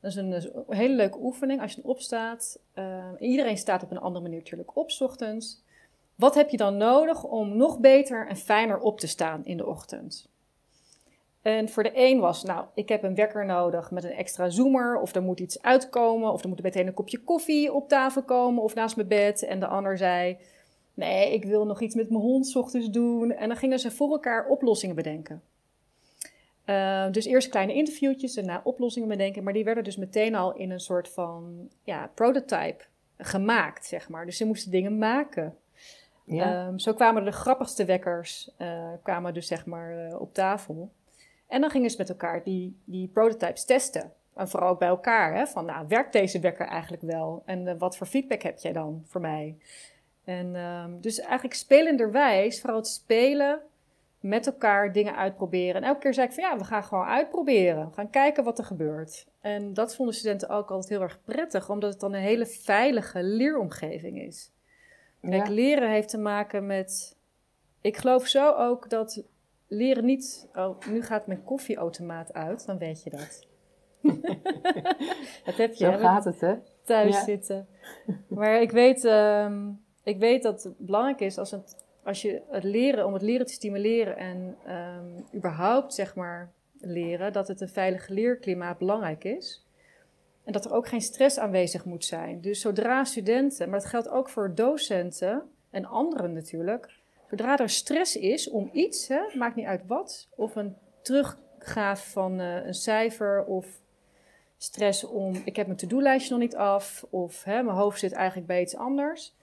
Dat 0.00 0.10
is 0.10 0.16
een, 0.16 0.32
een, 0.32 0.64
hele 0.68 0.94
leuke 0.94 1.18
oefening. 1.18 1.60
Als 1.60 1.72
je 1.72 1.80
dan 1.82 1.90
opstaat. 1.90 2.58
Uh, 2.74 3.04
iedereen 3.18 3.58
staat 3.58 3.82
op 3.82 3.90
een 3.90 3.98
andere 3.98 4.22
manier 4.22 4.38
natuurlijk 4.38 4.76
op, 4.76 4.90
ochtends. 4.98 5.62
Wat 6.14 6.34
heb 6.34 6.50
je 6.50 6.56
dan 6.56 6.76
nodig 6.76 7.24
om 7.24 7.56
nog 7.56 7.78
beter 7.78 8.26
en 8.28 8.36
fijner 8.36 8.78
op 8.78 9.00
te 9.00 9.06
staan 9.06 9.44
in 9.44 9.56
de 9.56 9.66
ochtend? 9.66 10.28
En 11.46 11.68
voor 11.68 11.82
de 11.82 11.90
een 11.94 12.20
was, 12.20 12.42
nou, 12.42 12.64
ik 12.74 12.88
heb 12.88 13.02
een 13.02 13.14
wekker 13.14 13.46
nodig 13.46 13.90
met 13.90 14.04
een 14.04 14.12
extra 14.12 14.48
zoomer, 14.48 15.00
of 15.00 15.14
er 15.14 15.22
moet 15.22 15.40
iets 15.40 15.62
uitkomen, 15.62 16.32
of 16.32 16.42
er 16.42 16.48
moet 16.48 16.62
meteen 16.62 16.86
een 16.86 16.94
kopje 16.94 17.18
koffie 17.18 17.72
op 17.72 17.88
tafel 17.88 18.22
komen 18.22 18.62
of 18.62 18.74
naast 18.74 18.96
mijn 18.96 19.08
bed. 19.08 19.42
En 19.42 19.60
de 19.60 19.66
ander 19.66 19.98
zei, 19.98 20.38
nee, 20.94 21.32
ik 21.32 21.44
wil 21.44 21.66
nog 21.66 21.80
iets 21.80 21.94
met 21.94 22.10
mijn 22.10 22.22
hond 22.22 22.46
s 22.46 22.56
ochtends 22.56 22.90
doen. 22.90 23.32
En 23.32 23.48
dan 23.48 23.56
gingen 23.56 23.78
ze 23.78 23.90
voor 23.90 24.10
elkaar 24.10 24.46
oplossingen 24.46 24.96
bedenken. 24.96 25.42
Uh, 26.66 27.10
dus 27.10 27.24
eerst 27.24 27.48
kleine 27.48 27.74
interviewtjes 27.74 28.36
en 28.36 28.46
na 28.46 28.60
oplossingen 28.64 29.08
bedenken, 29.08 29.42
maar 29.42 29.52
die 29.52 29.64
werden 29.64 29.84
dus 29.84 29.96
meteen 29.96 30.34
al 30.34 30.54
in 30.54 30.70
een 30.70 30.80
soort 30.80 31.08
van 31.08 31.68
ja, 31.82 32.10
prototype 32.14 32.84
gemaakt, 33.18 33.86
zeg 33.86 34.08
maar. 34.08 34.26
Dus 34.26 34.36
ze 34.36 34.46
moesten 34.46 34.70
dingen 34.70 34.98
maken. 34.98 35.56
Ja. 36.24 36.66
Um, 36.66 36.78
zo 36.78 36.94
kwamen 36.94 37.24
de 37.24 37.32
grappigste 37.32 37.84
wekkers 37.84 38.50
uh, 38.58 38.88
kwamen 39.02 39.34
dus 39.34 39.46
zeg 39.46 39.66
maar 39.66 40.08
uh, 40.08 40.20
op 40.20 40.34
tafel. 40.34 40.90
En 41.48 41.60
dan 41.60 41.70
gingen 41.70 41.90
ze 41.90 41.96
met 41.98 42.08
elkaar 42.08 42.42
die, 42.42 42.80
die 42.84 43.08
prototypes 43.08 43.64
testen. 43.64 44.12
En 44.34 44.48
vooral 44.48 44.68
ook 44.68 44.78
bij 44.78 44.88
elkaar. 44.88 45.34
Hè? 45.34 45.46
Van, 45.46 45.64
nou, 45.64 45.86
werkt 45.88 46.12
deze 46.12 46.40
wekker 46.40 46.66
eigenlijk 46.66 47.02
wel? 47.02 47.42
En 47.44 47.66
uh, 47.66 47.72
wat 47.78 47.96
voor 47.96 48.06
feedback 48.06 48.42
heb 48.42 48.58
jij 48.58 48.72
dan 48.72 49.02
voor 49.06 49.20
mij? 49.20 49.56
En 50.24 50.54
um, 50.54 51.00
dus 51.00 51.20
eigenlijk 51.20 51.54
spelenderwijs, 51.54 52.60
vooral 52.60 52.78
het 52.78 52.86
spelen 52.86 53.60
met 54.20 54.46
elkaar 54.46 54.92
dingen 54.92 55.16
uitproberen. 55.16 55.74
En 55.74 55.88
elke 55.88 56.00
keer 56.00 56.14
zei 56.14 56.26
ik 56.26 56.32
van 56.32 56.42
ja, 56.42 56.58
we 56.58 56.64
gaan 56.64 56.84
gewoon 56.84 57.04
uitproberen. 57.04 57.88
We 57.88 57.94
gaan 57.94 58.10
kijken 58.10 58.44
wat 58.44 58.58
er 58.58 58.64
gebeurt. 58.64 59.26
En 59.40 59.74
dat 59.74 59.94
vonden 59.94 60.14
studenten 60.14 60.48
ook 60.48 60.70
altijd 60.70 60.88
heel 60.88 61.02
erg 61.02 61.20
prettig, 61.24 61.70
omdat 61.70 61.90
het 61.90 62.00
dan 62.00 62.12
een 62.12 62.20
hele 62.20 62.46
veilige 62.46 63.22
leeromgeving 63.22 64.20
is. 64.20 64.50
Kijk, 65.20 65.48
leren 65.48 65.90
heeft 65.90 66.08
te 66.08 66.18
maken 66.18 66.66
met. 66.66 67.16
Ik 67.80 67.96
geloof 67.96 68.26
zo 68.26 68.52
ook 68.52 68.90
dat 68.90 69.22
leren 69.66 70.04
niet. 70.04 70.48
Oh, 70.54 70.78
nu 70.88 71.02
gaat 71.02 71.26
mijn 71.26 71.44
koffieautomaat 71.44 72.32
uit, 72.32 72.66
dan 72.66 72.78
weet 72.78 73.02
je 73.02 73.10
dat. 73.10 73.46
dat 75.44 75.54
heb 75.54 75.74
je. 75.74 75.84
Zo 75.84 75.92
gaat 75.92 76.24
het, 76.24 76.40
hè? 76.40 76.54
Thuis 76.84 77.24
zitten. 77.24 77.68
Maar 78.28 78.60
ik 78.60 78.70
weet, 78.70 79.04
um, 79.04 79.84
ik 80.02 80.18
weet 80.18 80.42
dat 80.42 80.62
het 80.62 80.74
belangrijk 80.78 81.20
is 81.20 81.38
als, 81.38 81.50
het, 81.50 81.84
als 82.04 82.22
je 82.22 82.42
het 82.50 82.64
leren, 82.64 83.06
om 83.06 83.12
het 83.12 83.22
leren 83.22 83.46
te 83.46 83.52
stimuleren 83.52 84.16
en 84.16 84.56
um, 84.68 85.24
überhaupt 85.34 85.94
zeg 85.94 86.14
maar 86.14 86.52
leren, 86.80 87.32
dat 87.32 87.48
het 87.48 87.60
een 87.60 87.68
veilig 87.68 88.08
leerklimaat 88.08 88.78
belangrijk 88.78 89.24
is. 89.24 89.66
En 90.44 90.52
dat 90.52 90.64
er 90.64 90.72
ook 90.72 90.88
geen 90.88 91.00
stress 91.00 91.38
aanwezig 91.38 91.84
moet 91.84 92.04
zijn. 92.04 92.40
Dus 92.40 92.60
zodra 92.60 93.04
studenten, 93.04 93.70
maar 93.70 93.78
dat 93.78 93.88
geldt 93.88 94.08
ook 94.08 94.28
voor 94.28 94.54
docenten 94.54 95.42
en 95.70 95.84
anderen 95.84 96.32
natuurlijk, 96.32 96.95
zodra 97.30 97.58
er 97.58 97.70
stress 97.70 98.16
is 98.16 98.50
om 98.50 98.70
iets, 98.72 99.08
hè, 99.08 99.20
maakt 99.34 99.56
niet 99.56 99.66
uit 99.66 99.86
wat, 99.86 100.28
of 100.36 100.56
een 100.56 100.76
teruggaaf 101.02 102.10
van 102.10 102.40
uh, 102.40 102.66
een 102.66 102.74
cijfer 102.74 103.44
of 103.44 103.66
stress 104.56 105.04
om 105.04 105.42
ik 105.44 105.56
heb 105.56 105.66
mijn 105.66 105.78
to-do-lijstje 105.78 106.30
nog 106.30 106.42
niet 106.42 106.56
af 106.56 107.06
of 107.10 107.44
hè, 107.44 107.62
mijn 107.62 107.76
hoofd 107.76 107.98
zit 107.98 108.12
eigenlijk 108.12 108.46
bij 108.46 108.60
iets 108.60 108.76
anders. 108.76 109.34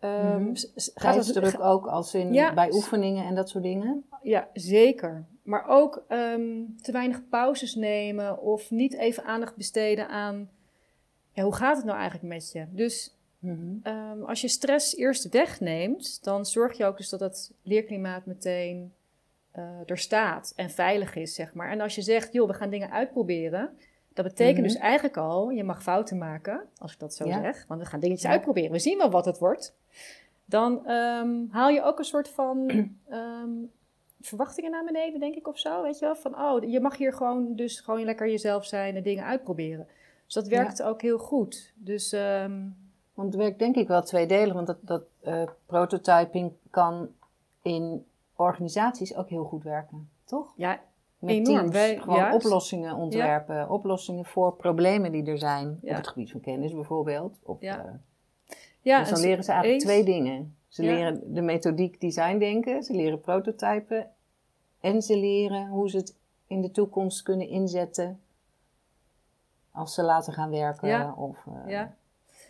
Um, 0.00 0.10
mm 0.10 0.54
gaat 0.94 1.26
het 1.26 1.60
ook 1.60 1.86
als 1.86 2.14
in 2.14 2.32
bij 2.54 2.72
oefeningen 2.72 3.26
en 3.26 3.34
dat 3.34 3.48
soort 3.48 3.64
dingen? 3.64 4.04
Ja, 4.22 4.48
zeker. 4.52 5.24
Maar 5.42 5.64
ook 5.68 6.04
um, 6.08 6.76
te 6.82 6.92
weinig 6.92 7.28
pauzes 7.28 7.74
nemen 7.74 8.40
of 8.40 8.70
niet 8.70 8.94
even 8.94 9.24
aandacht 9.24 9.56
besteden 9.56 10.08
aan 10.08 10.50
ja, 11.32 11.42
hoe 11.42 11.54
gaat 11.54 11.76
het 11.76 11.84
nou 11.84 11.98
eigenlijk 11.98 12.34
met 12.34 12.52
je. 12.52 12.66
Dus 12.70 13.16
mm 13.42 13.80
um, 13.84 14.24
als 14.24 14.40
je 14.40 14.48
stress 14.48 14.96
eerst 14.96 15.28
wegneemt, 15.28 16.24
dan 16.24 16.46
zorg 16.46 16.76
je 16.76 16.84
ook 16.84 16.96
dus 16.96 17.08
dat 17.08 17.20
het 17.20 17.52
leerklimaat 17.62 18.26
meteen 18.26 18.92
uh, 19.56 19.64
er 19.86 19.98
staat 19.98 20.52
en 20.56 20.70
veilig 20.70 21.14
is, 21.14 21.34
zeg 21.34 21.54
maar. 21.54 21.70
En 21.70 21.80
als 21.80 21.94
je 21.94 22.02
zegt, 22.02 22.32
joh, 22.32 22.48
we 22.48 22.54
gaan 22.54 22.70
dingen 22.70 22.90
uitproberen, 22.90 23.76
dat 24.14 24.24
betekent 24.24 24.56
mm 24.56 24.64
-hmm. 24.64 24.72
dus 24.72 24.82
eigenlijk 24.82 25.16
al, 25.16 25.50
je 25.50 25.64
mag 25.64 25.82
fouten 25.82 26.18
maken, 26.18 26.60
als 26.78 26.92
ik 26.92 26.98
dat 26.98 27.14
zo 27.14 27.26
ja. 27.26 27.40
zeg. 27.40 27.64
Want 27.68 27.80
we 27.80 27.86
gaan 27.86 28.00
dingetjes 28.00 28.26
ja. 28.26 28.32
uitproberen, 28.32 28.70
we 28.70 28.78
zien 28.78 28.98
wel 28.98 29.10
wat 29.10 29.24
het 29.24 29.38
wordt. 29.38 29.76
Dan 30.44 30.90
um, 30.90 31.48
haal 31.50 31.68
je 31.68 31.82
ook 31.82 31.98
een 31.98 32.04
soort 32.04 32.28
van 32.28 32.70
verwachtingen 34.20 34.70
naar 34.70 34.84
beneden, 34.84 35.20
denk 35.20 35.34
ik, 35.34 35.48
of 35.48 35.58
zo. 35.58 35.82
Weet 35.82 35.98
je 35.98 36.04
wel? 36.04 36.16
Van, 36.16 36.38
oh, 36.38 36.70
je 36.70 36.80
mag 36.80 36.96
hier 36.96 37.12
gewoon 37.12 37.56
dus 37.56 37.80
gewoon 37.80 38.04
lekker 38.04 38.28
jezelf 38.30 38.64
zijn 38.64 38.96
en 38.96 39.02
dingen 39.02 39.24
uitproberen. 39.24 39.88
Dus 40.24 40.34
dat 40.34 40.48
werkt 40.48 40.78
ja. 40.78 40.86
ook 40.86 41.02
heel 41.02 41.18
goed. 41.18 41.72
Dus, 41.74 42.12
um... 42.12 42.81
Want 43.14 43.32
het 43.32 43.42
werkt 43.42 43.58
denk 43.58 43.76
ik 43.76 43.88
wel 43.88 44.02
tweedelig, 44.02 44.54
want 44.54 44.66
dat, 44.66 44.78
dat 44.80 45.02
uh, 45.22 45.42
prototyping 45.66 46.52
kan 46.70 47.08
in 47.62 48.06
organisaties 48.36 49.16
ook 49.16 49.28
heel 49.28 49.44
goed 49.44 49.62
werken, 49.62 50.10
toch? 50.24 50.52
Ja, 50.56 50.80
Met 51.18 51.30
enorm. 51.30 51.56
Teams, 51.56 51.70
Wij, 51.70 51.98
gewoon 51.98 52.18
juist. 52.18 52.44
oplossingen 52.44 52.96
ontwerpen, 52.96 53.56
ja. 53.56 53.66
oplossingen 53.66 54.24
voor 54.24 54.56
problemen 54.56 55.12
die 55.12 55.24
er 55.24 55.38
zijn 55.38 55.78
op 55.82 55.88
het 55.88 56.08
gebied 56.08 56.30
van 56.30 56.40
kennis 56.40 56.72
bijvoorbeeld. 56.72 57.38
Of, 57.42 57.60
ja. 57.60 57.84
Uh, 57.84 57.90
ja, 58.80 58.98
dus 58.98 59.08
dan 59.08 59.20
leren 59.20 59.44
ze 59.44 59.52
eigenlijk 59.52 59.82
eens. 59.82 59.92
twee 59.92 60.04
dingen. 60.04 60.56
Ze 60.68 60.82
leren 60.82 61.34
de 61.34 61.40
methodiek 61.40 62.00
design 62.00 62.38
denken, 62.38 62.82
ze 62.82 62.92
leren 62.92 63.20
prototypen 63.20 64.10
en 64.80 65.02
ze 65.02 65.16
leren 65.16 65.68
hoe 65.68 65.90
ze 65.90 65.96
het 65.96 66.16
in 66.46 66.60
de 66.60 66.70
toekomst 66.70 67.22
kunnen 67.22 67.48
inzetten 67.48 68.20
als 69.72 69.94
ze 69.94 70.02
later 70.02 70.32
gaan 70.32 70.50
werken. 70.50 71.16
Of, 71.16 71.36
uh, 71.48 71.70
ja. 71.70 71.94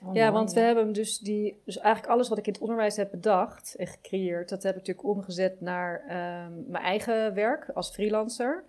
Oh, 0.05 0.15
ja 0.15 0.33
want 0.33 0.53
we 0.53 0.61
hebben 0.61 0.93
dus 0.93 1.19
die, 1.19 1.61
dus 1.65 1.79
eigenlijk 1.79 2.13
alles 2.13 2.29
wat 2.29 2.39
ik 2.39 2.47
in 2.47 2.53
het 2.53 2.63
onderwijs 2.63 2.97
heb 2.97 3.11
bedacht 3.11 3.75
en 3.75 3.87
gecreëerd, 3.87 4.49
dat 4.49 4.63
heb 4.63 4.73
ik 4.73 4.79
natuurlijk 4.79 5.09
omgezet 5.09 5.61
naar 5.61 6.03
um, 6.03 6.65
mijn 6.69 6.85
eigen 6.85 7.35
werk 7.35 7.71
als 7.75 7.91
freelancer. 7.91 8.65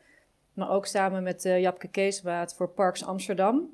Maar 0.54 0.70
ook 0.70 0.86
samen 0.86 1.24
met 1.24 1.46
uh, 1.46 1.60
Japke 1.60 2.50
voor 2.56 2.70
Parks 2.70 3.06
Amsterdam. 3.06 3.70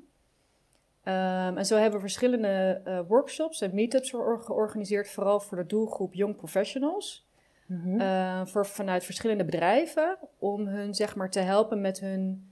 Ehm, 1.02 1.56
en 1.56 1.66
zo 1.66 1.76
hebben 1.76 1.94
we 1.94 2.00
verschillende 2.00 2.80
uh, 2.86 3.00
workshops 3.08 3.60
en 3.60 3.74
meetups 3.74 4.10
georganiseerd, 4.10 5.10
vooral 5.10 5.40
voor 5.40 5.56
de 5.56 5.66
doelgroep 5.66 6.14
Young 6.14 6.36
Professionals. 6.36 7.28
Mhm. 7.66 8.00
Eh, 8.00 8.46
voor, 8.46 8.66
vanuit 8.66 9.04
verschillende 9.04 9.44
bedrijven, 9.44 10.18
om 10.38 10.66
hun 10.66 10.94
zeg 10.94 11.16
maar, 11.16 11.30
te 11.30 11.40
helpen 11.40 11.80
met 11.80 12.00
hun, 12.00 12.50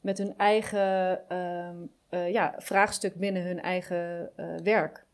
met 0.00 0.18
hun 0.18 0.36
eigen 0.36 1.28
ehm, 1.28 1.76
uh, 2.16 2.32
ja, 2.32 2.54
vraagstuk 2.58 3.14
binnen 3.14 3.42
hun 3.42 3.60
eigen 3.60 4.30
werk. 4.62 5.04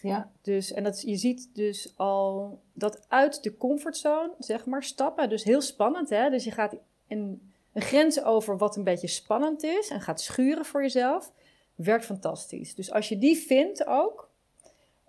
Ja. 0.00 0.30
Dus, 0.42 0.72
en 0.72 0.84
dat, 0.84 1.00
je 1.00 1.16
ziet 1.16 1.50
dus 1.54 1.92
al 1.96 2.60
dat 2.72 3.04
uit 3.08 3.42
de 3.42 3.56
comfortzone, 3.56 4.34
zeg 4.38 4.66
maar, 4.66 4.82
stappen. 4.82 5.28
Dus 5.28 5.44
heel 5.44 5.60
spannend, 5.60 6.10
hè? 6.10 6.30
Dus 6.30 6.44
je 6.44 6.50
gaat 6.50 6.76
in 7.06 7.50
een 7.72 7.82
grens 7.82 8.22
over 8.22 8.56
wat 8.56 8.76
een 8.76 8.84
beetje 8.84 9.06
spannend 9.06 9.62
is 9.62 9.90
en 9.90 10.00
gaat 10.00 10.20
schuren 10.20 10.64
voor 10.64 10.82
jezelf. 10.82 11.32
Werkt 11.74 12.04
fantastisch. 12.04 12.74
Dus 12.74 12.92
als 12.92 13.08
je 13.08 13.18
die 13.18 13.36
vindt 13.36 13.86
ook, 13.86 14.30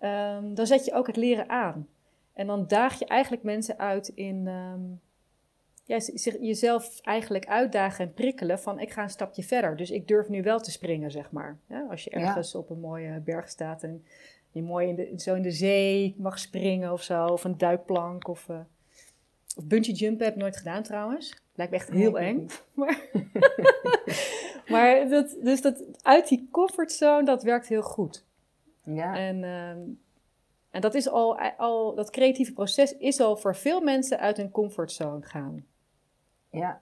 um, 0.00 0.54
dan 0.54 0.66
zet 0.66 0.84
je 0.84 0.92
ook 0.92 1.06
het 1.06 1.16
leren 1.16 1.48
aan. 1.48 1.88
En 2.32 2.46
dan 2.46 2.66
daag 2.66 2.98
je 2.98 3.04
eigenlijk 3.04 3.42
mensen 3.42 3.78
uit 3.78 4.08
in 4.08 4.46
um, 4.46 5.00
ja, 5.84 5.98
jezelf 6.40 7.00
eigenlijk 7.00 7.46
uitdagen 7.46 8.04
en 8.04 8.14
prikkelen 8.14 8.58
van 8.58 8.80
ik 8.80 8.90
ga 8.90 9.02
een 9.02 9.10
stapje 9.10 9.42
verder. 9.42 9.76
Dus 9.76 9.90
ik 9.90 10.08
durf 10.08 10.28
nu 10.28 10.42
wel 10.42 10.60
te 10.60 10.70
springen, 10.70 11.10
zeg 11.10 11.30
maar. 11.30 11.58
Ja, 11.68 11.86
als 11.90 12.04
je 12.04 12.10
ergens 12.10 12.54
op 12.54 12.70
een 12.70 12.80
mooie 12.80 13.20
berg 13.20 13.48
staat 13.48 13.82
en 13.82 14.04
je 14.50 14.62
mooi 14.62 14.88
in 14.88 14.94
de, 14.94 15.12
zo 15.16 15.34
in 15.34 15.42
de 15.42 15.50
zee 15.50 16.14
mag 16.18 16.38
springen 16.38 16.92
of 16.92 17.02
zo. 17.02 17.26
Of 17.26 17.44
een 17.44 17.58
duikplank 17.58 18.28
of, 18.28 18.48
uh, 18.48 18.60
of 19.56 19.64
bungee 19.64 19.94
jumpen 19.94 20.24
heb 20.24 20.34
ik 20.34 20.40
nooit 20.40 20.56
gedaan 20.56 20.82
trouwens. 20.82 21.42
Lijkt 21.54 21.72
me 21.72 21.78
echt 21.78 21.90
heel 21.90 22.18
eng. 22.18 22.46
Maar, 22.74 23.00
maar 24.68 25.08
dat, 25.08 25.36
dus 25.42 25.60
dat 25.60 25.84
uit 26.02 26.28
die 26.28 26.48
comfortzone, 26.50 27.24
dat 27.24 27.42
werkt 27.42 27.68
heel 27.68 27.82
goed. 27.82 28.24
Ja. 28.84 29.16
En, 29.16 29.44
ehm, 29.44 29.80
en 30.70 30.80
dat 30.80 30.94
is 30.94 31.08
al, 31.08 31.38
al, 31.40 31.94
dat 31.94 32.10
creatieve 32.10 32.52
proces 32.52 32.96
is 32.96 33.20
al 33.20 33.36
voor 33.36 33.56
veel 33.56 33.80
mensen 33.80 34.18
uit 34.18 34.36
hun 34.36 34.50
comfortzone 34.50 35.22
gaan. 35.22 35.64
Ja, 36.54 36.80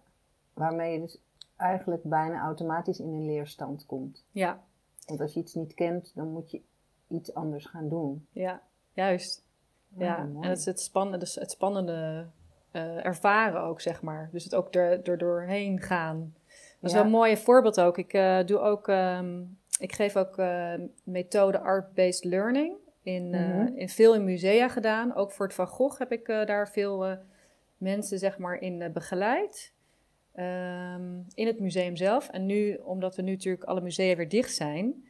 waarmee 0.54 0.92
je 0.92 1.00
dus 1.00 1.18
eigenlijk 1.56 2.02
bijna 2.02 2.40
automatisch 2.40 3.00
in 3.00 3.08
een 3.08 3.24
leerstand 3.24 3.86
komt. 3.86 4.24
Ja. 4.30 4.60
Want 5.06 5.20
als 5.20 5.34
je 5.34 5.40
iets 5.40 5.54
niet 5.54 5.74
kent, 5.74 6.12
dan 6.14 6.28
moet 6.28 6.50
je 6.50 6.60
iets 7.08 7.34
anders 7.34 7.66
gaan 7.66 7.88
doen. 7.88 8.26
Ja, 8.32 8.62
juist. 8.92 9.44
ja, 9.96 10.18
en 10.18 10.48
het 10.48 10.58
is 10.58 10.64
het 10.64 10.80
spannende, 10.80 11.18
dus 11.18 11.34
het 11.34 11.50
spannende 11.50 12.26
uh, 12.72 13.04
ervaren 13.04 13.60
ook, 13.60 13.80
zeg 13.80 14.02
maar. 14.02 14.28
Dus 14.32 14.44
het 14.44 14.54
ook 14.54 14.74
er, 14.74 15.02
er 15.02 15.18
doorheen 15.18 15.80
gaan. 15.80 16.34
Dat 16.80 16.90
is 16.90 16.96
wel 16.96 17.04
een 17.04 17.10
mooi 17.10 17.36
voorbeeld 17.36 17.80
ook. 17.80 17.98
Ik 17.98 18.12
uh, 18.12 18.44
doe 18.44 18.58
ook, 18.58 18.88
um, 18.88 19.58
ik 19.78 19.92
geef 19.92 20.16
ook 20.16 20.38
uh, 20.38 20.72
methode 21.04 21.60
art-based 21.60 22.24
learning. 22.24 22.76
In, 23.02 23.28
mm 23.28 23.60
in 23.74 23.88
veel 23.88 24.14
in 24.14 24.24
musea 24.24 24.68
gedaan. 24.68 25.14
Ook 25.14 25.32
voor 25.32 25.46
het 25.46 25.54
Van 25.54 25.66
Gogh 25.66 25.98
heb 25.98 26.12
ik 26.12 26.26
daar 26.26 26.68
veel 26.68 27.18
mensen, 27.82 28.18
zeg 28.18 28.38
maar, 28.38 28.60
in 28.60 28.92
begeleid. 28.92 29.72
Um, 30.36 31.26
in 31.34 31.46
het 31.46 31.60
museum 31.60 31.96
zelf. 31.96 32.28
En 32.28 32.46
nu, 32.46 32.74
omdat 32.74 33.16
we 33.16 33.22
nu 33.22 33.30
natuurlijk 33.30 33.64
alle 33.64 33.80
musea 33.80 34.16
weer 34.16 34.28
dicht 34.28 34.54
zijn, 34.54 35.04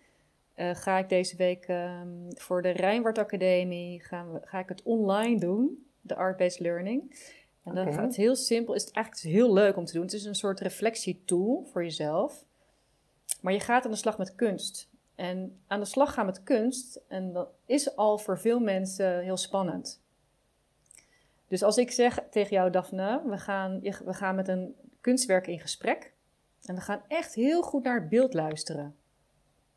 uh, 0.56 0.74
ga 0.74 0.98
ik 0.98 1.08
deze 1.08 1.36
week 1.36 1.68
um, 1.68 2.26
voor 2.28 2.62
de 2.62 2.70
Rijnwaard 2.70 3.18
Academie 3.18 4.00
gaan 4.00 4.32
we, 4.32 4.40
ga 4.44 4.58
ik 4.58 4.68
het 4.68 4.82
online 4.82 5.40
doen, 5.40 5.86
de 6.00 6.14
art-based 6.14 6.60
learning. 6.60 7.30
En 7.64 7.74
dan 7.74 7.92
gaat 7.92 8.04
het 8.04 8.16
heel 8.16 8.36
simpel, 8.36 8.74
is 8.74 8.84
het 8.84 8.94
eigenlijk 8.94 9.26
heel 9.36 9.52
leuk 9.52 9.76
om 9.76 9.84
te 9.84 9.92
doen. 9.92 10.02
Het 10.02 10.12
is 10.12 10.24
een 10.24 10.34
soort 10.34 10.60
reflectietool 10.60 11.64
voor 11.72 11.82
jezelf. 11.82 12.44
Maar 13.40 13.52
je 13.52 13.60
gaat 13.60 13.84
aan 13.84 13.90
de 13.90 13.96
slag 13.96 14.18
met 14.18 14.34
kunst. 14.34 14.90
En 15.14 15.60
aan 15.66 15.80
de 15.80 15.86
slag 15.86 16.14
gaan 16.14 16.26
met 16.26 16.42
kunst, 16.42 17.00
en 17.08 17.32
dat 17.32 17.48
is 17.66 17.96
al 17.96 18.18
voor 18.18 18.38
veel 18.38 18.60
mensen 18.60 19.20
heel 19.20 19.36
spannend. 19.36 20.01
Dus 21.52 21.62
als 21.62 21.76
ik 21.76 21.90
zeg 21.90 22.18
tegen 22.30 22.56
jou, 22.56 22.70
Daphne, 22.70 23.22
we 23.26 23.38
gaan, 23.38 23.80
we 23.80 24.14
gaan 24.14 24.34
met 24.34 24.48
een 24.48 24.74
kunstwerk 25.00 25.46
in 25.46 25.60
gesprek. 25.60 26.12
En 26.64 26.74
we 26.74 26.80
gaan 26.80 27.00
echt 27.08 27.34
heel 27.34 27.62
goed 27.62 27.84
naar 27.84 28.00
het 28.00 28.08
beeld 28.08 28.34
luisteren. 28.34 28.94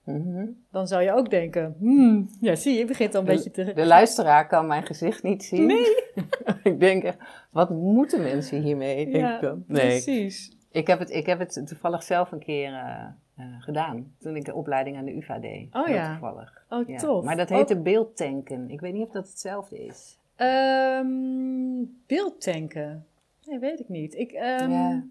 Mhm. 0.03 0.45
Dan 0.71 0.87
zou 0.87 1.03
je 1.03 1.11
ook 1.11 1.29
denken, 1.29 1.75
hmm, 1.79 2.29
ja 2.41 2.55
zie 2.55 2.77
je, 2.77 2.85
begint 2.85 3.15
al 3.15 3.19
een 3.19 3.25
beetje 3.25 3.51
te... 3.51 3.73
De 3.73 3.85
luisteraar 3.85 4.47
kan 4.47 4.67
mijn 4.67 4.83
gezicht 4.83 5.23
niet 5.23 5.43
zien. 5.43 5.65
Nee. 5.65 5.95
ik 6.73 6.79
denk 6.79 7.03
echt, 7.03 7.17
wat 7.49 7.69
moeten 7.69 8.21
mensen 8.21 8.61
hiermee? 8.61 9.09
Ja, 9.09 9.39
nee. 9.41 9.87
precies. 9.87 10.57
Ik 10.71 10.87
heb, 10.87 10.99
het, 10.99 11.09
ik 11.09 11.25
heb 11.25 11.39
het 11.39 11.61
toevallig 11.65 12.03
zelf 12.03 12.31
een 12.31 12.39
keer 12.39 12.71
uh, 12.71 13.05
uh, 13.39 13.61
gedaan, 13.61 14.15
toen 14.19 14.35
ik 14.35 14.45
de 14.45 14.53
opleiding 14.53 14.97
aan 14.97 15.05
de 15.05 15.15
UvA 15.15 15.39
deed. 15.39 15.75
Oh 15.75 15.87
ja. 15.87 16.11
Toevallig. 16.11 16.65
Oh, 16.69 16.87
ja. 16.87 16.97
tof. 16.97 17.23
Maar 17.23 17.37
dat 17.37 17.49
heette 17.49 17.79
beeldtanken. 17.79 18.69
Ik 18.69 18.79
weet 18.79 18.93
niet 18.93 19.05
of 19.05 19.11
dat 19.11 19.27
hetzelfde 19.27 19.85
is. 19.85 20.17
Um, 20.37 22.01
beeldtanken? 22.05 23.05
Nee, 23.45 23.59
weet 23.59 23.79
ik 23.79 23.89
niet. 23.89 24.15
Ik, 24.15 24.31
um, 24.31 24.71
ja. 24.71 25.03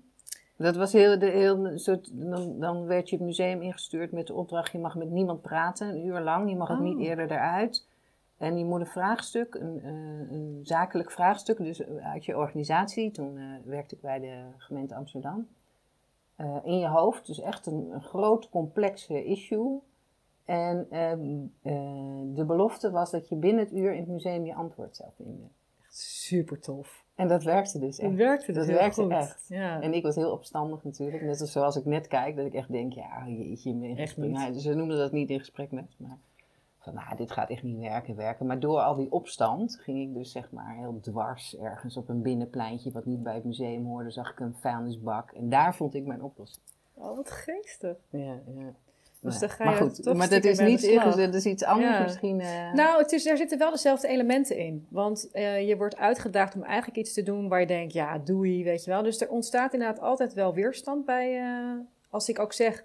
Dat 0.57 0.77
was 0.77 0.93
heel, 0.93 1.19
de, 1.19 1.27
heel 1.27 1.79
soort, 1.79 2.11
dan, 2.13 2.61
dan 2.61 2.87
werd 2.87 3.11
je 3.11 3.17
het 3.17 3.25
museum 3.25 3.63
ingestuurd 3.63 4.13
met 4.13 4.27
de 4.27 4.35
opdracht: 4.35 4.73
je 4.73 4.79
mag 4.79 4.95
met 4.95 5.11
niemand 5.11 5.43
praten, 5.43 5.89
een 5.89 6.07
uur 6.07 6.21
lang, 6.21 6.51
je 6.51 6.57
mag 6.57 6.71
ook 6.71 6.81
niet 6.81 6.97
oh. 6.97 7.03
eerder 7.03 7.31
eruit. 7.31 7.87
En 8.37 8.59
je 8.59 8.65
moet 8.65 8.81
een 8.81 8.87
vraagstuk, 8.87 9.55
een, 9.55 9.81
uh, 9.85 10.31
een 10.31 10.61
zakelijk 10.63 11.11
vraagstuk, 11.11 11.57
dus 11.57 11.83
uit 11.87 12.25
je 12.25 12.37
organisatie, 12.37 13.11
toen 13.11 13.37
uh, 13.37 13.45
werkte 13.65 13.95
ik 13.95 14.01
bij 14.01 14.21
de 14.21 14.43
gemeente 14.59 14.95
Amsterdam, 14.95 15.49
uh, 16.41 16.57
in 16.65 16.79
je 16.79 16.89
hoofd. 16.89 17.27
Dus 17.27 17.41
echt 17.41 17.67
een, 17.67 17.91
een 17.93 18.03
groot, 18.03 18.49
complexe 18.49 19.25
issue. 19.25 19.81
En 20.45 20.87
ehm, 20.91 22.35
de 22.35 22.45
belofte 22.45 22.91
was 22.91 23.11
dat 23.11 23.29
je 23.29 23.37
binnen 23.37 23.65
het 23.65 23.73
uur 23.73 23.93
in 23.93 24.01
het 24.01 24.09
museum 24.09 24.45
je 24.45 24.55
antwoord 24.55 24.97
zou 24.97 25.09
vinden. 25.17 25.51
Echt 25.83 25.97
super 25.97 26.61
tof. 26.61 27.05
En 27.15 27.29
dat 27.29 27.43
werkte 27.43 27.79
dus 27.79 27.99
echt. 27.99 28.11
Dat 28.11 28.19
werkte 28.19 28.53
dus 28.53 28.67
dat 28.67 28.77
werkte 28.77 29.09
echt. 29.09 29.45
Ja. 29.49 29.81
En 29.81 29.95
ik 29.95 30.03
was 30.03 30.15
heel 30.15 30.33
opstandig 30.33 30.85
natuurlijk. 30.85 31.23
Net 31.23 31.39
zoals 31.39 31.77
ik 31.77 31.85
net 31.85 32.07
kijk, 32.07 32.37
dat 32.37 32.47
ik 32.47 32.55
echt 32.55 32.73
denk, 32.73 32.93
ja, 32.93 33.29
jeetje, 33.29 33.71
in 33.71 33.97
echt 33.97 34.17
niet. 34.17 34.31
Nou, 34.31 34.59
ze 34.59 34.75
noemden 34.75 34.99
dat 34.99 35.13
niet 35.13 35.31
in 35.31 35.39
gesprek 35.39 35.71
met, 35.71 35.95
maar 35.97 36.19
van, 36.79 36.95
nou, 36.95 37.17
dit 37.17 37.31
gaat 37.31 37.51
echt 37.51 37.63
niet 37.63 37.79
werken, 37.79 38.17
werken. 38.17 38.47
Maar 38.47 38.61
door 38.61 38.81
al 38.81 38.95
die 38.95 39.13
opstand 39.13 39.79
ging 39.81 40.09
ik 40.09 40.15
dus 40.15 40.33
zeg 40.33 40.51
maar 40.51 40.77
heel 40.77 41.01
dwars 41.01 41.57
ergens 41.57 41.97
op 41.97 42.09
een 42.09 42.23
binnenpleintje 42.23 42.93
wat 42.93 43.05
niet 43.05 43.23
bij 43.23 43.35
het 43.35 43.45
museum 43.45 43.85
hoorde, 43.85 44.11
zag 44.11 44.31
ik 44.31 44.41
een 44.41 44.55
vuilnisbak. 44.55 45.31
En 45.31 45.49
daar 45.49 45.75
vond 45.75 45.95
ik 45.95 46.05
mijn 46.05 46.23
oplossing. 46.23 46.65
Oh, 46.95 47.17
wat 47.17 47.31
geestig. 47.31 47.97
Ja, 48.11 48.41
ja. 48.57 48.75
Dus 49.25 49.39
dan 49.39 49.49
ga 49.49 49.65
je 49.65 49.71
maar 49.71 49.79
goed, 49.79 50.15
maar 50.15 50.29
dat 50.29 50.45
is 50.45 50.59
niet 50.59 50.83
ingezet, 50.83 51.33
dat 51.33 51.35
is 51.35 51.47
iets 51.47 51.65
anders 51.65 52.03
misschien. 52.03 52.41
Uh... 52.41 52.73
Nou, 52.73 53.03
het 53.03 53.13
is, 53.13 53.27
er 53.27 53.37
zitten 53.37 53.59
wel 53.59 53.71
dezelfde 53.71 54.09
elementen 54.09 54.57
in. 54.57 54.87
Want 54.91 55.29
uh, 55.33 55.69
je 55.69 55.77
wordt 55.77 55.97
uitgedaagd 55.97 56.55
om 56.55 56.63
eigenlijk 56.63 56.99
iets 56.99 57.13
te 57.13 57.23
doen 57.23 57.49
waar 57.49 57.61
je 57.61 57.67
denkt, 57.67 57.93
ja, 57.93 58.19
doei, 58.19 58.65
weet 58.65 58.85
je 58.85 58.91
wel. 58.91 59.03
Dus 59.03 59.21
er 59.21 59.29
ontstaat 59.29 59.73
inderdaad 59.73 60.01
altijd 60.01 60.33
wel 60.33 60.55
weerstand 60.55 61.05
bij. 61.05 61.41
Uh, 61.41 61.73
als 62.11 62.29
ik 62.29 62.39
ook 62.39 62.53
zeg, 62.53 62.85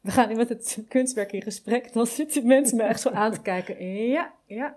we 0.00 0.10
gaan 0.10 0.28
nu 0.28 0.34
met 0.34 0.48
het 0.48 0.84
kunstwerk 0.88 1.32
in 1.32 1.42
gesprek, 1.42 1.92
dan 1.92 2.06
zitten 2.06 2.46
mensen 2.46 2.76
me 2.76 2.82
echt 2.82 3.00
zo 3.00 3.10
aan 3.10 3.32
te 3.32 3.42
kijken. 3.52 3.86
Ja, 4.08 4.32
ja. 4.46 4.76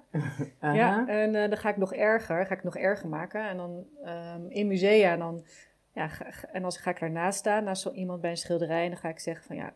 ja. 0.60 1.08
En 1.08 1.32
dan 1.32 1.58
ga 1.58 1.70
ik 1.70 1.78
nog 1.78 1.94
erger, 1.94 2.46
ga 2.46 2.56
ik 2.56 2.64
nog 2.64 2.78
erger 2.78 3.10
maken. 3.10 3.50
En 3.50 3.58
dan 3.58 3.86
um, 4.06 4.50
in 4.50 4.68
musea, 4.68 5.18
dan, 5.18 5.46
ja, 5.94 6.10
en 6.52 6.64
als 6.64 6.78
ga 6.78 6.90
ik 6.90 7.00
daarnaast 7.00 7.40
staan, 7.40 7.64
naast 7.64 7.82
zo 7.82 7.92
iemand 7.92 8.22
bij 8.22 8.30
een 8.30 8.38
schilderij, 8.38 8.84
en 8.84 8.90
dan 8.90 9.00
ga 9.00 9.10
ik 9.10 9.20
zeggen 9.20 9.46
van 9.46 9.56
ja 9.56 9.74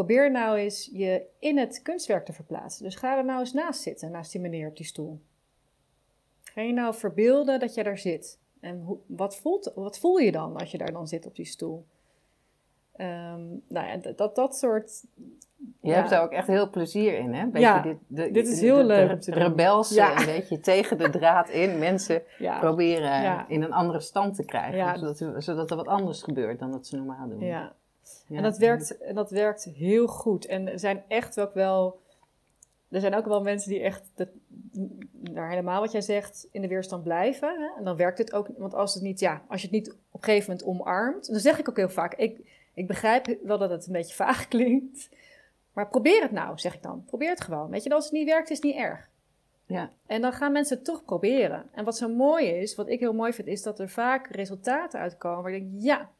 Probeer 0.00 0.30
nou 0.30 0.56
eens 0.56 0.90
je 0.92 1.26
in 1.38 1.58
het 1.58 1.82
kunstwerk 1.82 2.24
te 2.24 2.32
verplaatsen. 2.32 2.84
Dus 2.84 2.94
ga 2.94 3.16
er 3.16 3.24
nou 3.24 3.40
eens 3.40 3.52
naast 3.52 3.80
zitten, 3.80 4.10
naast 4.10 4.32
die 4.32 4.40
meneer 4.40 4.68
op 4.68 4.76
die 4.76 4.86
stoel. 4.86 5.20
Ga 6.42 6.60
je 6.60 6.72
nou 6.72 6.94
verbeelden 6.94 7.60
dat 7.60 7.74
je 7.74 7.82
daar 7.82 7.98
zit. 7.98 8.38
En 8.60 8.80
hoe, 8.80 8.98
wat, 9.06 9.36
voelt, 9.36 9.72
wat 9.74 9.98
voel 9.98 10.18
je 10.18 10.32
dan 10.32 10.56
als 10.56 10.70
je 10.70 10.78
daar 10.78 10.92
dan 10.92 11.08
zit 11.08 11.26
op 11.26 11.36
die 11.36 11.44
stoel? 11.44 11.86
Um, 12.96 13.62
nou 13.68 13.86
ja, 13.86 14.12
dat, 14.16 14.34
dat 14.34 14.56
soort... 14.56 15.04
Je 15.80 15.92
hebt 15.92 16.10
er 16.10 16.20
ook 16.20 16.32
echt 16.32 16.46
heel 16.46 16.70
plezier 16.70 17.18
in, 17.18 17.34
hè? 17.34 17.44
Beetje 17.44 17.60
ja, 17.60 17.82
dit, 17.82 17.96
de, 18.06 18.30
dit 18.30 18.48
is 18.48 18.60
heel 18.60 18.76
de, 18.76 18.84
leuk 18.84 19.22
ja. 19.88 20.18
een 20.18 20.26
beetje 20.26 20.60
tegen 20.60 20.98
de 20.98 21.10
draad 21.10 21.48
in. 21.48 21.78
Mensen 21.78 22.22
proberen 22.60 23.44
in 23.48 23.62
een 23.62 23.72
andere 23.72 24.00
stand 24.00 24.34
te 24.34 24.44
krijgen. 24.44 24.98
Zodat, 24.98 25.44
zodat 25.44 25.70
er 25.70 25.76
wat 25.76 25.88
anders 25.88 26.22
gebeurt 26.22 26.58
dan 26.58 26.70
dat 26.70 26.86
ze 26.86 26.96
normaal 26.96 27.28
doen. 27.28 27.40
Ja, 27.40 27.72
en 28.28 28.42
dat 28.42 28.58
werkt, 28.58 28.98
en 28.98 29.14
dat 29.14 29.30
werkt 29.30 29.64
heel 29.64 30.06
goed. 30.06 30.46
En 30.46 30.68
er 30.68 30.78
zijn 30.78 31.04
echt 31.08 31.40
ook 31.40 31.54
wel. 31.54 32.00
Er 32.88 33.00
zijn 33.00 33.14
ook 33.14 33.26
wel 33.26 33.42
mensen 33.42 33.70
die 33.70 33.80
echt, 33.80 34.02
dat, 34.14 34.28
daar 35.12 35.48
helemaal 35.48 35.80
wat 35.80 35.92
jij 35.92 36.00
zegt, 36.00 36.48
in 36.52 36.62
de 36.62 36.68
weerstand 36.68 37.02
blijven. 37.02 37.48
Hè? 37.48 37.78
En 37.78 37.84
dan 37.84 37.96
werkt 37.96 38.18
het 38.18 38.32
ook, 38.32 38.48
want 38.56 38.74
als, 38.74 38.94
het 38.94 39.02
niet, 39.02 39.20
ja, 39.20 39.42
als 39.48 39.60
je 39.60 39.66
het 39.66 39.76
niet 39.76 39.90
op 39.90 39.96
een 40.10 40.24
gegeven 40.24 40.50
moment 40.50 40.68
omarmt, 40.68 41.26
dan 41.30 41.40
zeg 41.40 41.58
ik 41.58 41.68
ook 41.68 41.76
heel 41.76 41.88
vaak, 41.88 42.14
ik, 42.14 42.40
ik 42.74 42.86
begrijp 42.86 43.36
wel 43.42 43.58
dat 43.58 43.70
het 43.70 43.86
een 43.86 43.92
beetje 43.92 44.14
vaag 44.24 44.48
klinkt, 44.48 45.08
maar 45.72 45.88
probeer 45.88 46.22
het 46.22 46.32
nou, 46.32 46.58
zeg 46.58 46.74
ik 46.74 46.82
dan. 46.82 47.04
Probeer 47.06 47.30
het 47.30 47.40
gewoon. 47.40 47.70
Weet 47.70 47.82
je, 47.82 47.90
als 47.90 48.04
het 48.04 48.12
niet 48.12 48.28
werkt, 48.28 48.50
is 48.50 48.56
het 48.56 48.66
niet 48.66 48.76
erg. 48.76 49.08
Ja. 49.66 49.90
En 50.06 50.20
dan 50.20 50.32
gaan 50.32 50.52
mensen 50.52 50.76
het 50.76 50.84
toch 50.84 51.04
proberen. 51.04 51.68
En 51.72 51.84
wat 51.84 51.96
zo 51.96 52.08
mooi 52.08 52.46
is, 52.46 52.74
wat 52.74 52.88
ik 52.88 53.00
heel 53.00 53.12
mooi 53.12 53.32
vind, 53.32 53.48
is 53.48 53.62
dat 53.62 53.78
er 53.78 53.88
vaak 53.88 54.26
resultaten 54.26 55.00
uitkomen 55.00 55.42
waar 55.42 55.52
ik 55.52 55.70
denk, 55.70 55.82
ja, 55.82 56.10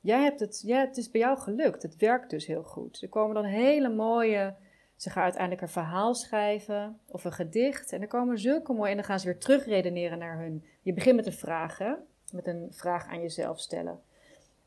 Jij 0.00 0.22
hebt 0.22 0.40
het, 0.40 0.62
ja, 0.66 0.80
het 0.80 0.96
is 0.96 1.10
bij 1.10 1.20
jou 1.20 1.38
gelukt. 1.38 1.82
Het 1.82 1.96
werkt 1.96 2.30
dus 2.30 2.46
heel 2.46 2.62
goed. 2.62 3.02
Er 3.02 3.08
komen 3.08 3.34
dan 3.34 3.44
hele 3.44 3.88
mooie 3.88 4.54
Ze 4.96 5.10
gaan 5.10 5.22
uiteindelijk 5.22 5.62
een 5.62 5.68
verhaal 5.68 6.14
schrijven 6.14 6.98
of 7.06 7.24
een 7.24 7.32
gedicht. 7.32 7.92
En 7.92 7.98
dan 7.98 8.08
komen 8.08 8.38
zulke 8.38 8.72
mooie. 8.72 8.90
En 8.90 8.96
dan 8.96 9.04
gaan 9.04 9.20
ze 9.20 9.26
weer 9.26 9.38
terug 9.38 9.64
redeneren 9.64 10.18
naar 10.18 10.38
hun. 10.38 10.64
Je 10.82 10.92
begint 10.92 11.16
met 11.16 11.26
een 11.26 11.32
vraag, 11.32 11.78
hè? 11.78 11.92
Met 12.32 12.46
een 12.46 12.68
vraag 12.70 13.06
aan 13.06 13.20
jezelf 13.20 13.60
stellen. 13.60 14.00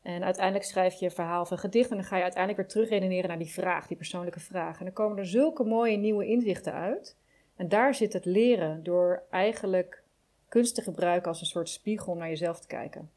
En 0.02 0.24
uiteindelijk 0.24 0.64
schrijf 0.64 0.94
je 0.94 1.04
een 1.04 1.10
verhaal 1.10 1.40
of 1.40 1.50
een 1.50 1.58
gedicht. 1.58 1.90
En 1.90 1.96
dan 1.96 2.04
ga 2.04 2.16
je 2.16 2.22
uiteindelijk 2.22 2.62
weer 2.62 2.70
terug 2.70 2.88
redeneren 2.88 3.28
naar 3.28 3.38
die 3.38 3.52
vraag, 3.52 3.86
die 3.86 3.96
persoonlijke 3.96 4.40
vraag. 4.40 4.78
En 4.78 4.84
dan 4.84 4.94
komen 4.94 5.18
er 5.18 5.26
zulke 5.26 5.64
mooie 5.64 5.96
nieuwe 5.96 6.26
inzichten 6.26 6.72
uit. 6.72 7.16
En 7.56 7.68
daar 7.68 7.94
zit 7.94 8.12
het 8.12 8.24
leren 8.24 8.82
door 8.82 9.22
eigenlijk 9.30 10.02
kunst 10.48 10.74
te 10.74 10.82
gebruiken 10.82 11.28
als 11.28 11.40
een 11.40 11.46
soort 11.46 11.68
spiegel 11.68 12.12
om 12.12 12.18
naar 12.18 12.28
jezelf 12.28 12.60
te 12.60 12.66
kijken. 12.66 13.10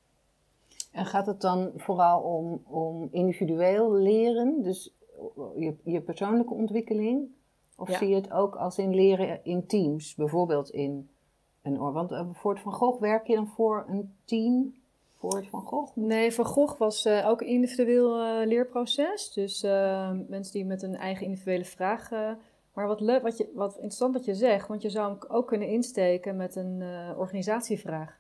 En 0.97 1.05
gaat 1.05 1.25
het 1.25 1.41
dan 1.41 1.71
vooral 1.75 2.21
om, 2.21 2.61
om 2.65 3.07
individueel 3.11 3.93
leren, 3.93 4.63
dus 4.63 4.93
je, 5.55 5.75
je 5.83 6.01
persoonlijke 6.01 6.53
ontwikkeling? 6.53 7.27
Of 7.75 7.89
zie 7.89 8.07
je 8.07 8.15
het 8.15 8.31
ook 8.31 8.55
als 8.55 8.77
in 8.77 8.95
leren 8.95 9.39
in 9.43 9.65
teams, 9.65 10.15
bijvoorbeeld 10.15 10.69
in 10.69 11.09
een 11.61 11.81
oor? 11.81 11.93
Want 11.93 12.11
uh, 12.11 12.21
voor 12.31 12.53
het 12.53 12.61
Van 12.61 12.73
Gogh 12.73 12.99
werk 13.01 13.27
je 13.27 13.35
dan 13.35 13.47
voor 13.47 13.85
een 13.87 14.13
team? 14.25 14.75
Voor 15.17 15.35
het 15.35 15.47
Van 15.47 15.61
Gogh? 15.61 15.95
Nee, 15.95 16.33
Van 16.33 16.45
Gogh 16.45 16.77
was 16.77 17.05
uh, 17.05 17.27
ook 17.29 17.41
een 17.41 17.47
individueel 17.47 18.19
uh, 18.19 18.47
leerproces. 18.47 19.33
Dus 19.33 19.61
mensen 20.27 20.53
die 20.53 20.65
met 20.65 20.81
een 20.81 20.95
eigen 20.95 21.25
individuele 21.25 21.65
vraag 21.65 22.09
maar 22.73 22.87
wat 22.87 23.01
leuk, 23.01 23.21
wat, 23.21 23.37
je, 23.37 23.51
wat 23.53 23.73
interessant 23.73 24.13
wat 24.13 24.25
je 24.25 24.35
zegt, 24.35 24.67
want 24.67 24.81
je 24.81 24.89
zou 24.89 25.09
hem 25.09 25.19
ook 25.27 25.47
kunnen 25.47 25.67
insteken 25.67 26.35
met 26.35 26.55
een 26.55 26.83
organisatievraag. 27.17 28.19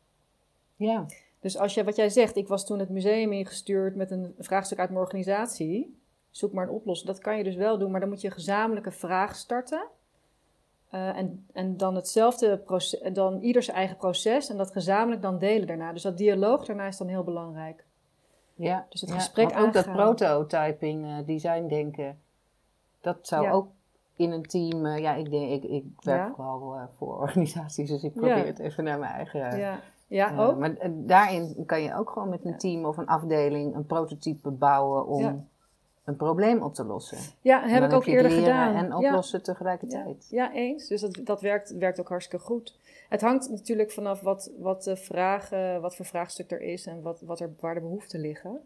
Ja. 0.75 1.05
Dus 1.39 1.57
als 1.57 1.73
je, 1.73 1.83
wat 1.83 1.95
jij 1.95 2.09
zegt, 2.09 2.35
ik 2.35 2.47
was 2.47 2.65
toen 2.65 2.79
het 2.79 2.89
museum 2.89 3.31
ingestuurd 3.31 3.95
met 3.95 4.11
een 4.11 4.35
vraagstuk 4.39 4.79
uit 4.79 4.89
mijn 4.89 5.01
organisatie, 5.01 5.99
zoek 6.31 6.53
maar 6.53 6.67
een 6.67 6.73
oplossing. 6.73 7.09
Dat 7.09 7.19
kan 7.19 7.37
je 7.37 7.43
dus 7.43 7.55
wel 7.55 7.77
doen, 7.77 7.91
maar 7.91 7.99
dan 7.99 8.09
moet 8.09 8.21
je 8.21 8.27
een 8.27 8.33
gezamenlijke 8.33 8.91
vraag 8.91 9.35
starten. 9.35 9.87
Uh, 10.91 11.17
en, 11.17 11.45
en 11.53 11.77
dan 11.77 11.95
hetzelfde 11.95 12.57
proces, 12.57 13.13
dan 13.13 13.39
ieders 13.39 13.67
eigen 13.67 13.97
proces 13.97 14.49
en 14.49 14.57
dat 14.57 14.71
gezamenlijk 14.71 15.21
dan 15.21 15.39
delen 15.39 15.67
daarna. 15.67 15.93
Dus 15.93 16.01
dat 16.01 16.17
dialoog 16.17 16.65
daarna 16.65 16.87
is 16.87 16.97
dan 16.97 17.07
heel 17.07 17.23
belangrijk. 17.23 17.85
Ja, 18.55 18.85
dus 18.89 19.01
het 19.01 19.11
gesprek 19.11 19.57
ook 19.57 19.73
dat 19.73 19.91
prototyping, 19.91 21.05
uh, 21.05 21.17
design 21.25 21.67
denken, 21.67 22.19
dat 23.01 23.27
zou 23.27 23.49
ook 23.49 23.67
in 24.15 24.31
een 24.31 24.43
team, 24.43 24.85
uh, 24.85 24.97
ja, 24.97 25.13
ik, 25.13 25.29
denk, 25.29 25.63
ik, 25.63 25.69
ik 25.69 25.83
werk 25.99 26.35
vooral 26.35 26.75
uh, 26.75 26.83
voor 26.97 27.17
organisaties, 27.25 27.89
dus 27.89 28.03
ik 28.03 28.13
probeer 28.13 28.45
het 28.45 28.59
even 28.59 28.83
naar 28.83 28.99
mijn 28.99 29.13
eigen. 29.13 29.79
Ja, 30.07 30.27
ja 30.29 30.33
uh, 30.33 30.39
ook. 30.39 30.57
Maar 30.57 30.75
daarin 30.91 31.63
kan 31.65 31.81
je 31.81 31.95
ook 31.95 32.09
gewoon 32.09 32.29
met 32.29 32.45
een 32.45 32.57
team 32.57 32.85
of 32.85 32.97
een 32.97 33.07
afdeling 33.07 33.75
een 33.75 33.85
prototype 33.85 34.51
bouwen 34.51 35.07
om 35.07 35.47
een 36.03 36.15
probleem 36.15 36.61
op 36.61 36.73
te 36.73 36.83
lossen. 36.83 37.17
Ja, 37.41 37.67
heb 37.67 37.83
ik 37.83 37.93
ook 37.93 38.05
eerder 38.05 38.31
gedaan. 38.31 38.75
En 38.75 38.95
oplossen 38.95 39.43
tegelijkertijd. 39.43 40.27
Ja, 40.29 40.53
eens. 40.53 40.87
Dus 40.87 41.01
dat, 41.01 41.19
dat 41.23 41.41
werkt, 41.41 41.77
werkt 41.77 41.99
ook 41.99 42.09
hartstikke 42.09 42.45
goed. 42.45 42.77
Het 43.09 43.21
hangt 43.21 43.49
natuurlijk 43.49 43.91
vanaf 43.91 44.21
wat, 44.21 44.51
wat, 44.59 44.83
de 44.83 44.95
vraag, 44.95 45.49
wat 45.81 45.95
voor 45.95 46.05
vraagstuk 46.05 46.51
er 46.51 46.61
is 46.61 46.85
en 46.85 47.01
wat, 47.01 47.21
wat 47.21 47.39
er, 47.39 47.53
waar 47.59 47.73
de 47.73 47.81
behoeften 47.81 48.19
liggen. 48.19 48.61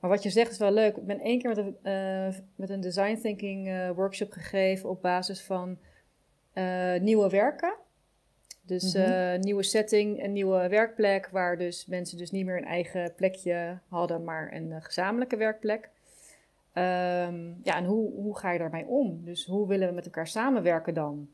Maar 0.00 0.10
wat 0.10 0.22
je 0.22 0.30
zegt 0.30 0.50
is 0.50 0.58
wel 0.58 0.70
leuk. 0.70 0.96
Ik 0.96 1.06
ben 1.06 1.20
één 1.20 1.38
keer 1.38 1.48
met 1.48 1.58
een, 1.58 1.76
uh, 1.82 2.34
met 2.54 2.70
een 2.70 2.80
design 2.80 3.18
thinking 3.20 3.68
uh, 3.68 3.90
workshop 3.90 4.32
gegeven 4.32 4.88
op 4.88 5.02
basis 5.02 5.44
van 5.44 5.78
uh, 6.54 7.00
nieuwe 7.00 7.28
werken. 7.28 7.74
Dus 8.66 8.94
mm 8.94 9.02
-hmm. 9.02 9.40
nieuwe 9.40 9.62
setting, 9.62 10.22
een 10.22 10.32
nieuwe 10.32 10.68
werkplek, 10.68 11.28
waar 11.28 11.58
dus 11.58 11.86
mensen 11.86 12.18
dus 12.18 12.30
niet 12.30 12.44
meer 12.46 12.56
een 12.56 12.64
eigen 12.64 13.14
plekje 13.14 13.78
hadden, 13.88 14.24
maar 14.24 14.52
een 14.52 14.82
gezamenlijke 14.82 15.36
werkplek. 15.36 15.88
Um, 16.74 17.60
ja, 17.62 17.76
en 17.76 17.84
hoe, 17.84 18.12
hoe 18.12 18.38
ga 18.38 18.52
je 18.52 18.58
daarmee 18.58 18.86
om? 18.86 19.24
Dus 19.24 19.46
hoe 19.46 19.68
willen 19.68 19.88
we 19.88 19.94
met 19.94 20.04
elkaar 20.04 20.26
samenwerken 20.26 20.94
dan? 20.94 21.28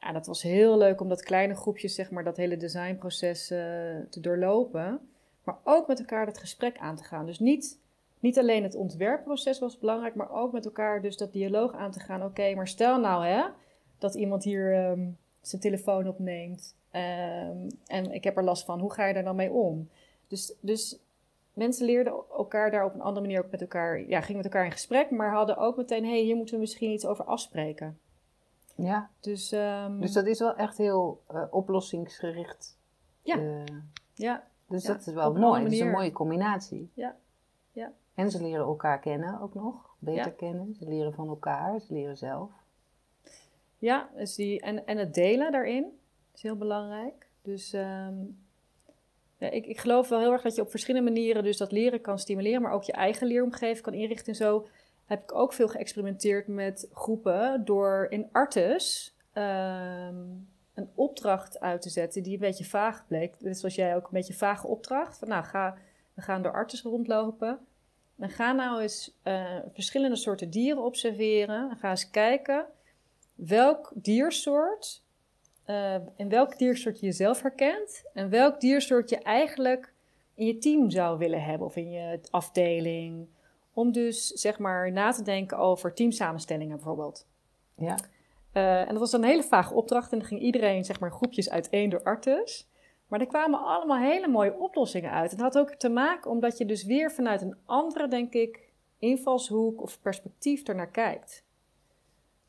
Ja, 0.00 0.12
dat 0.12 0.26
was 0.26 0.42
heel 0.42 0.78
leuk 0.78 1.00
om 1.00 1.08
dat 1.08 1.22
kleine 1.22 1.54
groepjes, 1.54 1.94
zeg 1.94 2.10
maar, 2.10 2.24
dat 2.24 2.36
hele 2.36 2.56
designproces 2.56 3.46
te 3.46 4.20
doorlopen. 4.20 5.00
Maar 5.44 5.56
ook 5.64 5.88
met 5.88 5.98
elkaar 5.98 6.26
dat 6.26 6.38
gesprek 6.38 6.78
aan 6.78 6.96
te 6.96 7.04
gaan. 7.04 7.26
Dus 7.26 7.38
niet, 7.38 7.78
niet 8.20 8.38
alleen 8.38 8.62
het 8.62 8.74
ontwerpproces 8.74 9.58
was 9.58 9.78
belangrijk, 9.78 10.14
maar 10.14 10.30
ook 10.30 10.52
met 10.52 10.64
elkaar 10.64 11.02
dus 11.02 11.16
dat 11.16 11.32
dialoog 11.32 11.74
aan 11.74 11.90
te 11.90 12.00
gaan. 12.00 12.24
Oké, 12.24 12.54
maar 12.54 12.68
stel 12.68 13.00
nou 13.00 13.26
hè, 13.26 13.44
dat 13.98 14.14
iemand 14.14 14.44
hier 14.44 14.74
ehm, 14.74 15.00
zijn 15.42 15.62
telefoon 15.62 16.08
opneemt 16.08 16.74
um, 16.92 17.66
en 17.86 18.12
ik 18.12 18.24
heb 18.24 18.36
er 18.36 18.44
last 18.44 18.64
van. 18.64 18.80
Hoe 18.80 18.92
ga 18.92 19.06
je 19.06 19.14
daar 19.14 19.24
dan 19.24 19.36
mee 19.36 19.50
om? 19.50 19.88
Dus, 20.28 20.54
dus 20.60 20.98
mensen 21.52 21.86
leerden 21.86 22.12
elkaar 22.36 22.70
daar 22.70 22.84
op 22.84 22.94
een 22.94 23.00
andere 23.00 23.26
manier 23.26 23.44
ook 23.44 23.50
met 23.50 23.60
elkaar, 23.60 24.08
ja, 24.08 24.20
gingen 24.20 24.42
met 24.42 24.52
elkaar 24.52 24.64
in 24.64 24.72
gesprek, 24.72 25.10
maar 25.10 25.32
hadden 25.32 25.56
ook 25.56 25.76
meteen, 25.76 26.04
hé, 26.04 26.10
hey, 26.10 26.20
hier 26.20 26.36
moeten 26.36 26.54
we 26.54 26.60
misschien 26.60 26.90
iets 26.90 27.06
over 27.06 27.24
afspreken. 27.24 27.98
Ja. 28.74 29.10
Dus, 29.20 29.52
um, 29.52 30.00
dus 30.00 30.12
dat 30.12 30.26
is 30.26 30.38
wel 30.38 30.56
echt 30.56 30.78
heel 30.78 31.22
uh, 31.32 31.42
oplossingsgericht. 31.50 32.78
Ja. 33.22 33.36
Uh, 33.36 33.64
ja. 34.14 34.44
Dus 34.68 34.84
dat 34.84 35.06
is 35.06 35.12
wel 35.12 35.32
mooi. 35.32 35.62
Dat 35.62 35.72
is 35.72 35.80
een 35.80 35.90
mooie 35.90 36.12
combinatie. 36.12 36.90
Ja. 36.94 37.16
ja. 37.72 37.92
En 38.14 38.30
ze 38.30 38.42
leren 38.42 38.66
elkaar 38.66 38.98
kennen 38.98 39.40
ook 39.40 39.54
nog. 39.54 39.96
Beter 39.98 40.32
kennen. 40.32 40.74
Ze 40.74 40.88
leren 40.88 41.14
van 41.14 41.28
elkaar. 41.28 41.80
Ze 41.80 41.92
leren 41.92 42.16
zelf. 42.16 42.50
Ja, 43.82 44.08
dus 44.16 44.34
die, 44.34 44.60
en, 44.60 44.86
en 44.86 44.98
het 44.98 45.14
delen 45.14 45.52
daarin 45.52 45.98
is 46.34 46.42
heel 46.42 46.56
belangrijk. 46.56 47.26
Dus 47.42 47.72
um, 47.72 48.38
ja, 49.38 49.50
ik, 49.50 49.66
ik 49.66 49.78
geloof 49.78 50.08
wel 50.08 50.18
heel 50.18 50.32
erg 50.32 50.42
dat 50.42 50.54
je 50.54 50.60
op 50.62 50.70
verschillende 50.70 51.10
manieren 51.10 51.42
dus 51.42 51.56
dat 51.56 51.72
leren 51.72 52.00
kan 52.00 52.18
stimuleren, 52.18 52.62
maar 52.62 52.72
ook 52.72 52.82
je 52.82 52.92
eigen 52.92 53.26
leeromgeving 53.26 53.80
kan 53.80 53.94
inrichten. 53.94 54.26
En 54.26 54.34
zo 54.34 54.68
heb 55.04 55.22
ik 55.22 55.34
ook 55.34 55.52
veel 55.52 55.68
geëxperimenteerd 55.68 56.46
met 56.46 56.88
groepen 56.92 57.64
door 57.64 58.06
in 58.10 58.28
Artes 58.32 59.14
um, 59.34 60.48
een 60.74 60.90
opdracht 60.94 61.60
uit 61.60 61.82
te 61.82 61.90
zetten 61.90 62.22
die 62.22 62.32
een 62.32 62.38
beetje 62.38 62.64
vaag 62.64 63.06
bleek. 63.06 63.34
Dit 63.38 63.60
was 63.60 63.74
jij 63.74 63.96
ook 63.96 64.04
een 64.04 64.10
beetje 64.12 64.34
vage 64.34 64.66
opdracht. 64.66 65.18
Van, 65.18 65.28
nou, 65.28 65.44
ga, 65.44 65.76
we 66.14 66.22
gaan 66.22 66.42
door 66.42 66.52
artsen 66.52 66.90
rondlopen. 66.90 67.58
En 68.18 68.30
ga 68.30 68.52
nou 68.52 68.80
eens 68.80 69.18
uh, 69.24 69.58
verschillende 69.72 70.16
soorten 70.16 70.50
dieren 70.50 70.84
observeren. 70.84 71.70
En 71.70 71.76
ga 71.76 71.90
eens 71.90 72.10
kijken 72.10 72.66
welk 73.46 73.92
diersoort, 73.94 75.02
uh, 75.66 75.94
in 76.16 76.28
welk 76.28 76.58
diersoort 76.58 77.00
je 77.00 77.06
jezelf 77.06 77.42
herkent. 77.42 78.10
En 78.14 78.30
welk 78.30 78.60
diersoort 78.60 79.10
je 79.10 79.18
eigenlijk 79.18 79.92
in 80.34 80.46
je 80.46 80.58
team 80.58 80.90
zou 80.90 81.18
willen 81.18 81.42
hebben 81.44 81.66
of 81.66 81.76
in 81.76 81.90
je 81.90 82.20
afdeling. 82.30 83.26
Om 83.74 83.92
dus 83.92 84.26
zeg 84.26 84.58
maar 84.58 84.92
na 84.92 85.12
te 85.12 85.22
denken 85.22 85.58
over 85.58 85.94
teamsamenstellingen 85.94 86.76
bijvoorbeeld. 86.76 87.26
Ja. 87.76 87.98
Uh, 88.54 88.80
en 88.80 88.88
dat 88.88 88.98
was 88.98 89.12
een 89.12 89.24
hele 89.24 89.42
vage 89.42 89.74
opdracht. 89.74 90.12
En 90.12 90.18
dan 90.18 90.26
ging 90.26 90.40
iedereen, 90.40 90.84
zeg 90.84 91.00
maar, 91.00 91.12
groepjes 91.12 91.50
uiteen 91.50 91.90
door 91.90 92.02
Artes. 92.02 92.70
Maar 93.08 93.20
er 93.20 93.26
kwamen 93.26 93.64
allemaal 93.64 93.98
hele 93.98 94.28
mooie 94.28 94.58
oplossingen 94.58 95.10
uit. 95.10 95.30
Het 95.30 95.40
had 95.40 95.58
ook 95.58 95.74
te 95.74 95.88
maken 95.88 96.30
omdat 96.30 96.58
je 96.58 96.64
dus 96.64 96.84
weer 96.84 97.12
vanuit 97.12 97.42
een 97.42 97.56
andere, 97.64 98.08
denk 98.08 98.32
ik, 98.32 98.72
invalshoek 98.98 99.82
of 99.82 100.00
perspectief 100.00 100.62
ernaar 100.62 100.90
kijkt. 100.90 101.44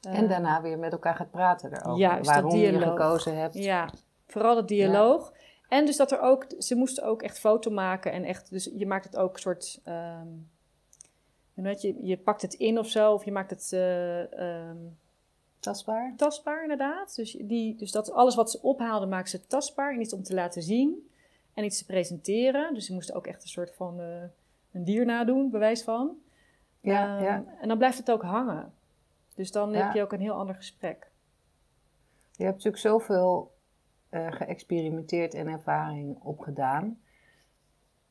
En 0.10 0.24
uh, 0.24 0.30
daarna 0.30 0.62
weer 0.62 0.80
met 0.80 0.92
elkaar 0.92 1.16
gaat 1.16 1.32
praten 1.32 1.74
erover. 1.74 2.00
Juist, 2.00 2.30
waarom 2.30 2.56
je 2.56 2.80
gekozen 2.80 3.38
hebt. 3.38 3.54
Ja, 3.54 3.90
vooral 4.28 4.58
het 4.58 4.68
dialoog. 4.68 5.32
Ja. 5.34 5.42
En 5.78 5.86
dus 5.86 5.98
dat 5.98 6.12
er 6.12 6.20
ook, 6.20 6.46
ze 6.60 6.76
moesten 6.76 7.04
ook 7.04 7.22
echt 7.22 7.40
foto 7.40 7.72
maken 7.72 8.12
en 8.12 8.24
echt, 8.24 8.50
dus 8.50 8.70
je 8.74 8.88
maakt 8.88 9.06
het 9.06 9.18
ook 9.18 9.34
een 9.34 9.40
soort, 9.40 9.82
um, 9.88 10.50
je, 11.54 11.98
je 12.02 12.18
pakt 12.18 12.42
het 12.42 12.54
in 12.54 12.80
of 12.80 12.88
zo, 12.88 13.14
of 13.14 13.26
je 13.26 13.32
maakt 13.32 13.50
het, 13.50 13.72
uh, 13.74 14.20
um, 14.20 14.98
Tastbaar? 15.64 16.14
Tastbaar, 16.18 16.62
inderdaad. 16.62 17.16
Dus, 17.16 17.32
die, 17.32 17.76
dus 17.76 17.92
dat 17.92 18.12
alles 18.12 18.36
wat 18.36 18.52
ze 18.52 18.62
ophaalden, 18.62 19.10
maken 19.10 19.30
ze 19.30 19.48
tastbaar. 19.48 19.94
En 19.94 20.02
iets 20.02 20.14
om 20.14 20.24
te 20.24 20.34
laten 20.34 20.62
zien 20.62 21.10
en 21.54 21.64
iets 21.64 21.78
te 21.78 21.86
presenteren. 21.86 22.74
Dus 22.74 22.86
ze 22.86 22.94
moesten 22.94 23.16
ook 23.16 23.28
echt 23.28 23.44
een 23.44 23.50
soort 23.50 23.76
van 23.76 24.00
uh, 24.00 24.06
een 24.72 24.84
dier 24.84 25.06
nadoen, 25.06 25.50
bewijs 25.50 25.84
van. 25.84 26.18
Ja, 26.80 27.18
um, 27.18 27.24
ja. 27.24 27.44
En 27.62 27.68
dan 27.68 27.78
blijft 27.78 27.98
het 27.98 28.12
ook 28.12 28.22
hangen. 28.22 28.73
Dus 29.36 29.52
dan 29.52 29.72
ja. 29.72 29.84
heb 29.86 29.94
je 29.94 30.02
ook 30.02 30.14
een 30.14 30.22
heel 30.22 30.34
ander 30.34 30.56
gesprek. 30.56 31.12
Je 32.32 32.44
hebt 32.44 32.56
natuurlijk 32.56 32.84
zoveel 32.84 33.52
uh, 34.10 34.32
geëxperimenteerd 34.32 35.34
en 35.34 35.48
ervaring 35.48 36.20
opgedaan. 36.22 37.00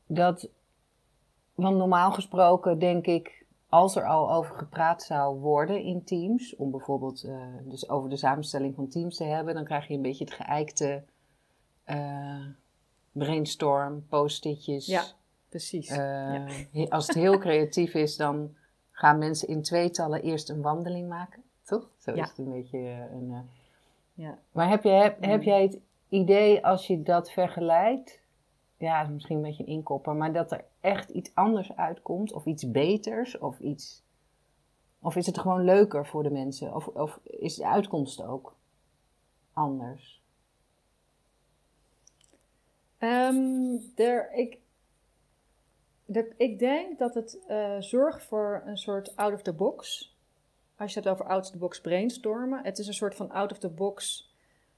Dat, 0.07 0.49
want 1.55 1.77
normaal 1.77 2.13
gesproken 2.13 2.79
denk 2.79 3.07
ik 3.07 3.45
als 3.69 3.97
er 3.97 4.07
al 4.07 4.33
over 4.33 4.57
gepraat 4.57 5.03
zou 5.03 5.39
worden 5.39 5.83
in 5.83 6.05
teams, 6.05 6.57
om 6.57 6.71
bijvoorbeeld 6.71 7.25
uh, 7.25 7.45
dus 7.65 7.89
over 7.89 8.11
de 8.11 8.17
samenstelling 8.17 8.75
van 8.75 8.89
teams 8.89 9.17
te 9.17 9.25
hebben, 9.25 9.55
dan 9.55 9.65
krijg 9.65 9.89
je 9.89 9.95
een 9.95 10.03
beetje 10.03 10.25
het 10.25 10.35
geëikte 10.35 11.05
uh, 11.87 12.47
brainstorm, 13.13 14.07
post-itjes. 14.09 14.87
Ja, 14.87 15.05
precies. 15.49 15.89
Ja. 15.89 16.47
Als 16.89 17.07
het 17.07 17.17
heel 17.17 17.39
creatief 17.39 17.95
is, 17.95 18.17
dan 18.17 18.57
gaan 18.93 19.19
mensen 19.19 19.49
in 19.49 19.63
tweetallen 19.63 20.23
eerst 20.23 20.49
een 20.49 20.63
wandeling 20.63 21.09
maken, 21.09 21.43
toch? 21.63 21.91
Zo 21.99 22.15
ja. 22.15 22.23
is 22.23 22.29
het 22.29 22.39
een 22.39 22.51
beetje 22.51 22.79
een. 23.13 23.49
ja. 24.15 24.39
Maar 24.53 24.69
heb, 24.69 24.83
je, 24.83 24.91
heb, 24.91 25.17
heb 25.21 25.41
mm. 25.41 25.47
jij 25.47 25.63
het 25.63 25.79
idee 26.09 26.67
als 26.67 26.87
je 26.87 27.03
dat 27.03 27.31
vergelijkt? 27.31 28.23
ja, 28.83 29.05
misschien 29.05 29.37
een 29.37 29.43
beetje 29.43 29.63
een 29.63 29.73
inkopper, 29.73 30.15
maar 30.15 30.33
dat 30.33 30.53
er 30.53 30.65
echt 30.81 31.11
iets 31.11 31.31
anders 31.35 31.77
uitkomt 31.77 32.33
of 32.33 32.47
iets 32.47 32.71
beters 32.71 33.39
of 33.39 33.59
iets 33.59 34.03
Of 35.01 35.17
is 35.17 35.27
het 35.27 35.39
gewoon 35.39 35.65
leuker 35.65 36.07
voor 36.07 36.23
de 36.23 36.31
mensen? 36.31 36.75
Of, 36.75 36.87
of 36.87 37.19
is 37.23 37.55
de 37.55 37.67
uitkomst 37.67 38.23
ook 38.23 38.55
anders? 39.53 40.21
Um, 42.99 43.81
ik, 44.33 44.59
ik 46.37 46.59
denk 46.59 46.99
dat 46.99 47.15
het 47.15 47.39
uh, 47.49 47.77
zorgt 47.79 48.23
voor 48.23 48.63
een 48.67 48.79
soort 48.79 49.17
out 49.17 49.33
of 49.33 49.43
the 49.43 49.53
box. 49.53 50.11
Als 50.77 50.93
je 50.93 51.01
het 51.01 51.09
over 51.09 51.25
out 51.27 51.45
of 51.45 51.51
the 51.51 51.59
box 51.59 51.81
brainstormen. 51.81 52.65
Het 52.65 52.79
is 52.79 52.87
een 52.87 52.95
soort 52.95 53.15
van 53.15 53.31
out 53.31 53.53
of 53.53 53.59
the 53.59 53.69
box 53.69 54.31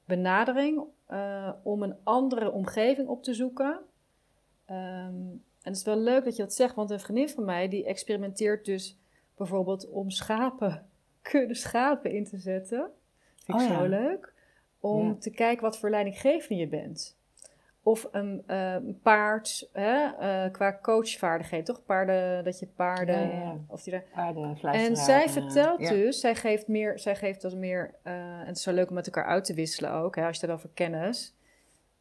benadering 0.04 0.84
uh, 1.10 1.52
om 1.62 1.82
een 1.82 1.96
andere 2.02 2.52
omgeving 2.52 3.08
op 3.08 3.22
te 3.22 3.34
zoeken. 3.34 3.80
Um, 4.70 5.42
en 5.64 5.70
het 5.70 5.76
is 5.76 5.82
wel 5.82 5.98
leuk 5.98 6.24
dat 6.24 6.36
je 6.36 6.42
dat 6.42 6.54
zegt, 6.54 6.74
want 6.74 6.90
een 6.90 7.00
vriendin 7.00 7.28
van 7.28 7.44
mij 7.44 7.68
die 7.68 7.84
experimenteert 7.84 8.64
dus 8.64 8.98
bijvoorbeeld 9.36 9.90
om 9.90 10.10
schapen, 10.10 10.86
kudde 11.22 11.54
schapen 11.54 12.10
in 12.10 12.24
te 12.24 12.38
zetten. 12.38 12.90
Vind 13.34 13.60
ik 13.60 13.68
oh, 13.68 13.78
zo 13.78 13.84
leuk. 13.84 14.32
Om 14.80 15.18
te 15.18 15.30
kijken 15.30 15.62
wat 15.62 15.78
voor 15.78 15.90
leidinggevende 15.90 16.56
je 16.60 16.68
bent. 16.68 17.18
Of 17.86 18.08
een 18.12 18.44
uh, 18.46 18.76
paard, 19.02 19.68
hè, 19.72 20.04
uh, 20.04 20.52
qua 20.52 20.78
coachvaardigheid, 20.82 21.66
toch? 21.66 21.84
Paarden, 21.84 22.44
dat 22.44 22.58
je 22.58 22.66
paarden... 22.66 23.28
Ja, 23.28 23.56
Of 23.66 23.82
die 23.82 24.02
paarden, 24.14 24.56
En 24.62 24.96
zij 24.96 25.28
vertelt 25.28 25.88
dus, 25.88 26.20
zij 26.20 26.34
geeft 26.34 26.68
meer, 26.68 26.98
zij 26.98 27.16
geeft 27.16 27.44
als 27.44 27.54
meer... 27.54 27.94
En 28.02 28.46
het 28.46 28.56
is 28.56 28.62
zo 28.62 28.72
leuk 28.72 28.88
om 28.88 28.94
met 28.94 29.06
elkaar 29.06 29.24
uit 29.26 29.44
te 29.44 29.54
wisselen 29.54 29.90
ook, 29.90 30.16
hè, 30.16 30.26
als 30.26 30.40
je 30.40 30.46
het 30.46 30.54
over 30.54 30.68
kennis. 30.74 31.34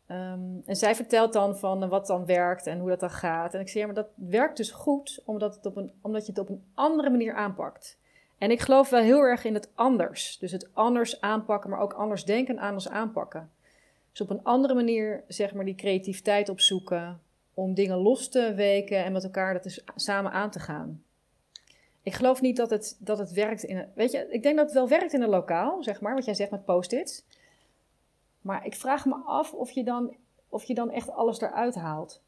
Um, 0.07 0.61
en 0.65 0.75
zij 0.75 0.95
vertelt 0.95 1.33
dan 1.33 1.57
van 1.57 1.89
wat 1.89 2.07
dan 2.07 2.25
werkt 2.25 2.67
en 2.67 2.79
hoe 2.79 2.89
dat 2.89 2.99
dan 2.99 3.09
gaat. 3.09 3.53
En 3.53 3.59
ik 3.59 3.69
zeg, 3.69 3.81
ja, 3.81 3.85
maar 3.85 3.95
dat 3.95 4.09
werkt 4.15 4.57
dus 4.57 4.71
goed, 4.71 5.21
omdat, 5.25 5.55
het 5.55 5.65
op 5.65 5.75
een, 5.75 5.91
omdat 6.01 6.25
je 6.25 6.31
het 6.31 6.41
op 6.41 6.49
een 6.49 6.63
andere 6.73 7.09
manier 7.09 7.33
aanpakt. 7.33 7.99
En 8.37 8.51
ik 8.51 8.59
geloof 8.59 8.89
wel 8.89 9.01
heel 9.01 9.21
erg 9.21 9.43
in 9.45 9.53
het 9.53 9.71
anders. 9.75 10.37
Dus 10.37 10.51
het 10.51 10.69
anders 10.73 11.21
aanpakken, 11.21 11.69
maar 11.69 11.79
ook 11.79 11.93
anders 11.93 12.25
denken 12.25 12.57
en 12.57 12.63
anders 12.63 12.89
aanpakken. 12.89 13.49
Dus 14.13 14.21
op 14.21 14.29
een 14.29 14.43
andere 14.43 14.73
manier, 14.73 15.23
zeg 15.27 15.53
maar, 15.53 15.65
die 15.65 15.75
creativiteit 15.75 16.49
opzoeken. 16.49 17.21
Om 17.53 17.73
dingen 17.73 17.97
los 17.97 18.29
te 18.29 18.53
weken 18.53 19.03
en 19.03 19.11
met 19.11 19.23
elkaar 19.23 19.53
dat 19.53 19.63
dus 19.63 19.83
samen 19.95 20.31
aan 20.31 20.51
te 20.51 20.59
gaan. 20.59 21.03
Ik 22.03 22.13
geloof 22.13 22.41
niet 22.41 22.57
dat 22.57 22.69
het, 22.69 22.97
dat 22.99 23.17
het 23.17 23.31
werkt 23.31 23.63
in 23.63 23.77
een. 23.77 23.87
Weet 23.95 24.11
je, 24.11 24.27
ik 24.29 24.43
denk 24.43 24.55
dat 24.55 24.65
het 24.65 24.73
wel 24.73 24.87
werkt 24.87 25.13
in 25.13 25.21
een 25.21 25.29
lokaal, 25.29 25.83
zeg 25.83 26.01
maar, 26.01 26.15
wat 26.15 26.25
jij 26.25 26.33
zegt 26.33 26.51
met 26.51 26.65
post-its. 26.65 27.23
Maar 28.41 28.65
ik 28.65 28.75
vraag 28.75 29.05
me 29.05 29.15
af 29.15 29.53
of 29.53 29.71
je 29.71 29.83
dan, 29.83 30.15
of 30.49 30.63
je 30.63 30.73
dan 30.73 30.91
echt 30.91 31.09
alles 31.09 31.41
eruit 31.41 31.75
haalt. 31.75 32.21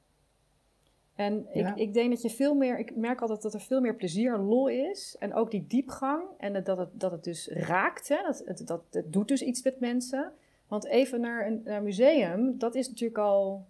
En 1.16 1.48
ik, 1.52 1.76
ik 1.76 1.94
denk 1.94 2.10
dat 2.10 2.22
je 2.22 2.30
veel 2.30 2.54
meer, 2.54 2.80
ik 2.80 2.96
merk 2.96 3.22
altijd 3.22 3.42
dat 3.42 3.54
er 3.54 3.62
veel 3.62 3.82
meer 3.82 3.96
plezier 3.96 4.34
en 4.34 4.42
lol 4.42 4.68
is. 4.68 5.16
En 5.20 5.34
ook 5.34 5.52
die 5.52 5.68
diepgang. 5.68 6.24
En 6.38 6.64
dat 6.64 6.78
het, 6.78 6.90
dat 7.00 7.12
het 7.12 7.24
dus 7.24 7.48
raakt. 7.48 8.08
Hè? 8.08 8.22
Dat, 8.24 8.44
het, 8.46 8.68
dat, 8.68 8.82
het 8.92 9.14
doet 9.14 9.28
dus 9.28 9.42
iets 9.42 9.64
met 9.64 9.80
mensen. 9.80 10.32
Want 10.68 10.86
even 10.86 11.22
naar 11.22 11.48
een, 11.48 11.62
naar 11.64 11.84
museum, 11.84 12.58
dat 12.58 12.76
is 12.76 12.88
natuurlijk 12.88 13.20
al 13.20 13.66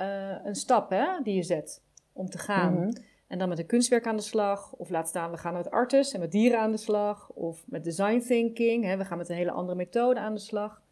uh, 0.00 0.44
een 0.44 0.54
stap 0.54 0.90
hè, 0.90 1.22
die 1.22 1.34
je 1.34 1.42
zet 1.42 1.82
om 2.12 2.30
te 2.30 2.38
gaan. 2.38 2.74
Mhm. 2.74 2.90
En 3.26 3.38
dan 3.38 3.48
met 3.48 3.58
een 3.58 3.66
kunstwerk 3.66 4.06
aan 4.06 4.16
de 4.16 4.22
slag. 4.22 4.72
Of 4.72 4.90
laat 4.90 5.08
staan, 5.08 5.30
we 5.30 5.36
gaan 5.36 5.52
met 5.52 5.70
artists 5.70 6.14
en 6.14 6.20
met 6.20 6.32
dieren 6.32 6.60
aan 6.60 6.70
de 6.70 6.76
slag. 6.76 7.28
Of 7.28 7.64
met 7.66 7.84
design 7.84 8.18
thinking. 8.18 8.84
Hè, 8.84 8.96
we 8.96 9.04
gaan 9.04 9.18
met 9.18 9.28
een 9.28 9.36
hele 9.36 9.50
andere 9.50 9.76
methode 9.76 10.20
aan 10.20 10.34
de 10.34 10.40
slag. 10.40 10.82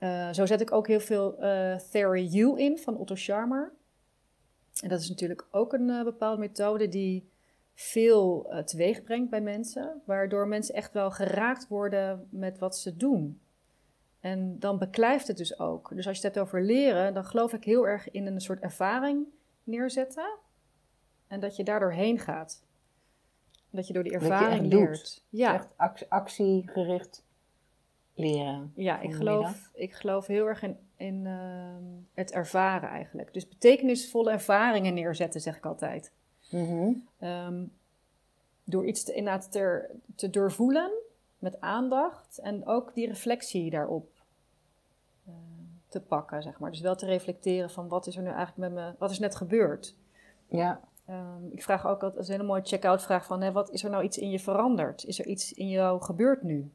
Uh, 0.00 0.32
zo 0.32 0.46
zet 0.46 0.60
ik 0.60 0.72
ook 0.72 0.86
heel 0.86 1.00
veel 1.00 1.44
uh, 1.44 1.76
Theory 1.76 2.38
U 2.38 2.58
in 2.58 2.78
van 2.78 2.96
Otto 2.96 3.14
Scharmer. 3.14 3.72
En 4.80 4.88
dat 4.88 5.00
is 5.00 5.08
natuurlijk 5.08 5.46
ook 5.50 5.72
een 5.72 5.88
uh, 5.88 6.04
bepaalde 6.04 6.40
methode 6.40 6.88
die 6.88 7.30
veel 7.74 8.52
teweeg 8.64 9.02
brengt 9.02 9.30
bij 9.30 9.40
mensen. 9.40 10.02
Waardoor 10.04 10.48
mensen 10.48 10.74
echt 10.74 10.92
wel 10.92 11.10
geraakt 11.10 11.68
worden 11.68 12.28
met 12.30 12.58
wat 12.58 12.76
ze 12.76 12.96
doen. 12.96 13.40
En 14.22 14.58
dan 14.58 14.78
beklijft 14.78 15.26
het 15.26 15.36
dus 15.36 15.58
ook. 15.58 15.88
Dus 15.94 16.06
als 16.06 16.18
je 16.18 16.26
het 16.26 16.34
hebt 16.34 16.46
over 16.46 16.62
leren, 16.62 17.14
dan 17.14 17.24
geloof 17.24 17.52
ik 17.52 17.64
heel 17.64 17.86
erg 17.86 18.10
in 18.10 18.26
een 18.26 18.40
soort 18.40 18.60
ervaring 18.60 19.26
neerzetten. 19.64 20.38
En 21.26 21.40
dat 21.40 21.56
je 21.56 21.64
daardoor 21.64 21.92
heen 21.92 22.18
gaat. 22.18 22.62
Dat 23.70 23.86
je 23.86 23.92
door 23.92 24.02
die 24.02 24.12
ervaring 24.12 24.72
leert. 24.72 24.96
Doet. 24.96 25.24
Ja. 25.28 25.54
Echt 25.54 26.08
actiegericht 26.08 27.24
leren. 28.14 28.72
Ja, 28.74 29.00
ik 29.00 29.14
geloof, 29.14 29.70
ik 29.74 29.94
geloof 29.94 30.26
heel 30.26 30.46
erg 30.46 30.62
in, 30.62 30.76
in 30.96 31.26
ehm, 31.26 31.84
het 32.14 32.32
ervaren 32.32 32.88
eigenlijk. 32.88 33.32
Dus 33.32 33.48
betekenisvolle 33.48 34.30
ervaringen 34.30 34.94
neerzetten, 34.94 35.40
zeg 35.40 35.56
ik 35.56 35.66
altijd. 35.66 36.12
Mhm. 36.50 36.92
Ehm, 37.18 37.64
door 38.64 38.86
iets 38.86 39.04
te, 39.04 39.14
inderdaad 39.14 39.52
te, 39.52 39.90
te 40.14 40.30
doorvoelen 40.30 41.01
met 41.42 41.60
aandacht 41.60 42.38
en 42.38 42.66
ook 42.66 42.94
die 42.94 43.06
reflectie 43.06 43.70
daarop 43.70 44.10
uh, 45.28 45.34
te 45.88 46.00
pakken, 46.00 46.42
zeg 46.42 46.58
maar. 46.58 46.70
Dus 46.70 46.80
wel 46.80 46.96
te 46.96 47.06
reflecteren 47.06 47.70
van 47.70 47.88
wat 47.88 48.06
is 48.06 48.16
er 48.16 48.22
nu 48.22 48.28
eigenlijk 48.28 48.58
met 48.58 48.72
me, 48.72 48.94
wat 48.98 49.10
is 49.10 49.18
net 49.18 49.36
gebeurd. 49.36 49.96
Ja. 50.46 50.80
Um, 51.08 51.48
ik 51.50 51.62
vraag 51.62 51.86
ook 51.86 52.02
altijd, 52.02 52.16
als 52.16 52.26
een 52.28 52.34
hele 52.34 52.46
mooie 52.46 52.64
check-out 52.64 53.02
vraag 53.02 53.24
van, 53.24 53.40
hè, 53.40 53.52
wat 53.52 53.70
is 53.70 53.84
er 53.84 53.90
nou 53.90 54.04
iets 54.04 54.18
in 54.18 54.30
je 54.30 54.38
veranderd? 54.38 55.04
Is 55.04 55.18
er 55.18 55.26
iets 55.26 55.52
in 55.52 55.68
jou 55.68 56.02
gebeurd 56.02 56.42
nu? 56.42 56.72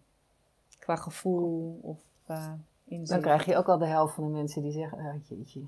Qua 0.79 0.95
gevoel 0.95 1.79
of 1.81 1.99
qua 2.23 2.59
inzicht. 2.83 3.09
Dan 3.09 3.21
krijg 3.21 3.45
je 3.45 3.57
ook 3.57 3.69
al 3.69 3.77
de 3.77 3.85
helft 3.85 4.13
van 4.13 4.23
de 4.23 4.29
mensen 4.29 4.61
die 4.61 4.71
zeggen, 4.71 4.97
ah, 4.97 5.27
jeetje. 5.27 5.61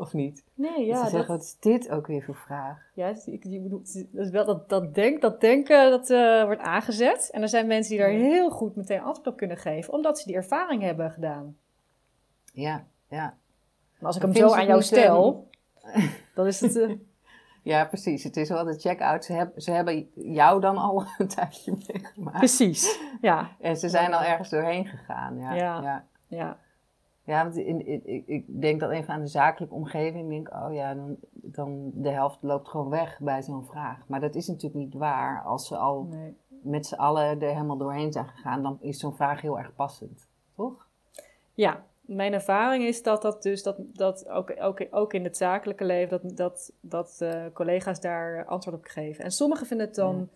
Of 0.00 0.12
niet? 0.12 0.44
Nee, 0.54 0.86
ja. 0.86 1.04
ze 1.04 1.10
zeggen, 1.10 1.34
wat 1.34 1.42
is 1.42 1.56
dit 1.58 1.90
ook 1.90 2.06
weer 2.06 2.22
voor 2.22 2.36
vraag? 2.36 2.78
Ja, 2.94 3.14
ik, 3.24 3.70
dat, 3.70 4.04
is 4.12 4.30
wel 4.30 4.44
dat, 4.44 4.68
dat, 4.68 4.94
denk, 4.94 5.20
dat 5.20 5.40
denken 5.40 5.90
dat 5.90 6.10
uh, 6.10 6.44
wordt 6.44 6.60
aangezet. 6.60 7.28
En 7.32 7.42
er 7.42 7.48
zijn 7.48 7.66
mensen 7.66 7.90
die 7.90 8.00
daar 8.00 8.10
heel 8.10 8.50
goed 8.50 8.76
meteen 8.76 9.00
antwoord 9.00 9.26
op 9.26 9.36
kunnen 9.36 9.56
geven, 9.56 9.92
omdat 9.92 10.18
ze 10.18 10.26
die 10.26 10.36
ervaring 10.36 10.82
hebben 10.82 11.10
gedaan. 11.10 11.56
Ja, 12.52 12.84
ja. 13.08 13.34
Maar 13.98 14.06
als 14.06 14.16
ik 14.16 14.22
hem 14.22 14.34
zo 14.34 14.52
aan 14.52 14.66
jou 14.66 14.82
stel, 14.82 15.48
ehm, 15.82 16.06
dan 16.34 16.46
is 16.46 16.60
het... 16.60 16.76
Uh... 16.76 16.92
Ja, 17.62 17.84
precies. 17.84 18.24
Het 18.24 18.36
is 18.36 18.48
wel 18.48 18.64
de 18.64 18.78
check-out. 18.78 19.24
Ze, 19.24 19.32
hebben 19.32 19.62
ze 19.62 19.70
hebben 19.70 20.10
jou 20.14 20.60
dan 20.60 20.76
al 20.76 21.04
een 21.18 21.28
tijdje 21.28 21.72
meegemaakt. 21.86 22.38
Precies, 22.38 23.00
ja. 23.20 23.50
En 23.58 23.76
ze 23.76 23.88
zijn 23.88 24.14
al 24.14 24.22
ergens 24.22 24.48
doorheen 24.48 24.86
gegaan. 24.86 25.38
Ja, 25.38 25.52
ja. 25.54 25.82
ja. 25.82 26.04
ja. 26.26 26.58
Want 27.30 27.56
in, 27.56 27.86
in, 27.86 28.22
ik 28.26 28.60
denk 28.60 28.80
dat 28.80 28.90
even 28.90 29.14
aan 29.14 29.20
de 29.20 29.26
zakelijke 29.26 29.74
omgeving 29.74 30.28
denk, 30.28 30.50
oh 30.54 30.74
ja, 30.74 30.94
dan, 30.94 31.16
dan 31.32 31.90
de 31.94 32.10
helft 32.10 32.38
loopt 32.40 32.68
gewoon 32.68 32.88
weg 32.88 33.18
bij 33.20 33.42
zo'n 33.42 33.64
vraag. 33.64 34.08
Maar 34.08 34.20
dat 34.20 34.34
is 34.34 34.46
natuurlijk 34.46 34.84
niet 34.84 34.94
waar. 34.94 35.42
Als 35.42 35.66
ze 35.66 35.76
al 35.76 36.08
met 36.62 36.86
z'n 36.86 36.94
allen 36.94 37.42
er 37.42 37.48
helemaal 37.48 37.76
doorheen 37.76 38.12
zijn 38.12 38.28
gegaan, 38.28 38.62
dan 38.62 38.78
is 38.80 38.98
zo'n 38.98 39.16
vraag 39.16 39.40
heel 39.40 39.58
erg 39.58 39.74
passend, 39.74 40.28
toch? 40.56 40.86
Ja, 41.54 41.84
mijn 42.00 42.32
ervaring 42.32 42.84
is 42.84 43.02
dat 43.02 43.22
dat 43.22 43.42
dus 43.42 43.62
dat, 43.62 43.76
dat 43.78 44.28
ook, 44.28 44.54
ook, 44.60 44.86
ook 44.90 45.12
in 45.12 45.24
het 45.24 45.36
zakelijke 45.36 45.84
leven 45.84 46.20
dat, 46.22 46.36
dat, 46.36 46.72
dat 46.80 47.18
uh, 47.22 47.44
collega's 47.52 48.00
daar 48.00 48.44
antwoord 48.46 48.76
op 48.76 48.84
geven. 48.84 49.24
En 49.24 49.30
sommigen 49.30 49.66
vinden 49.66 49.86
het 49.86 49.94
dan 49.94 50.28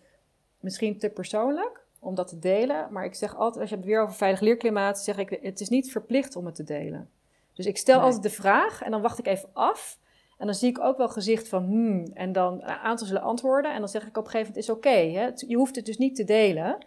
misschien 0.59 0.97
te 0.97 1.09
persoonlijk 1.09 1.84
om 2.05 2.15
dat 2.15 2.27
te 2.27 2.39
delen. 2.39 2.87
Maar 2.91 3.05
ik 3.05 3.15
zeg 3.15 3.35
altijd, 3.35 3.61
als 3.61 3.69
je 3.69 3.75
het 3.75 3.85
weer 3.85 4.01
over 4.01 4.15
veilig 4.15 4.39
leerklimaat, 4.39 4.99
zeg 4.99 5.17
ik, 5.17 5.39
het 5.41 5.59
is 5.59 5.69
niet 5.69 5.91
verplicht 5.91 6.35
om 6.35 6.45
het 6.45 6.55
te 6.55 6.63
delen. 6.63 7.09
Dus 7.53 7.65
ik 7.65 7.77
stel 7.77 7.99
altijd 7.99 8.23
de 8.23 8.29
vraag 8.29 8.81
en 8.81 8.91
dan 8.91 9.01
wacht 9.01 9.19
ik 9.19 9.27
even 9.27 9.49
af. 9.53 9.99
En 10.37 10.45
dan 10.45 10.55
zie 10.55 10.69
ik 10.69 10.79
ook 10.79 10.97
wel 10.97 11.09
gezicht 11.09 11.47
van 11.47 11.63
hmm. 11.63 12.05
En 12.13 12.31
dan 12.31 12.53
een 12.53 12.63
aantal 12.63 13.07
zullen 13.07 13.21
antwoorden. 13.21 13.73
En 13.73 13.79
dan 13.79 13.89
zeg 13.89 14.01
ik 14.01 14.17
op 14.17 14.25
een 14.25 14.31
gegeven 14.31 14.47
moment, 14.47 14.69
is 14.69 14.75
oké. 14.75 14.97
je 15.47 15.55
hoeft 15.55 15.75
het 15.75 15.85
dus 15.85 15.97
niet 15.97 16.15
te 16.15 16.23
delen. 16.23 16.77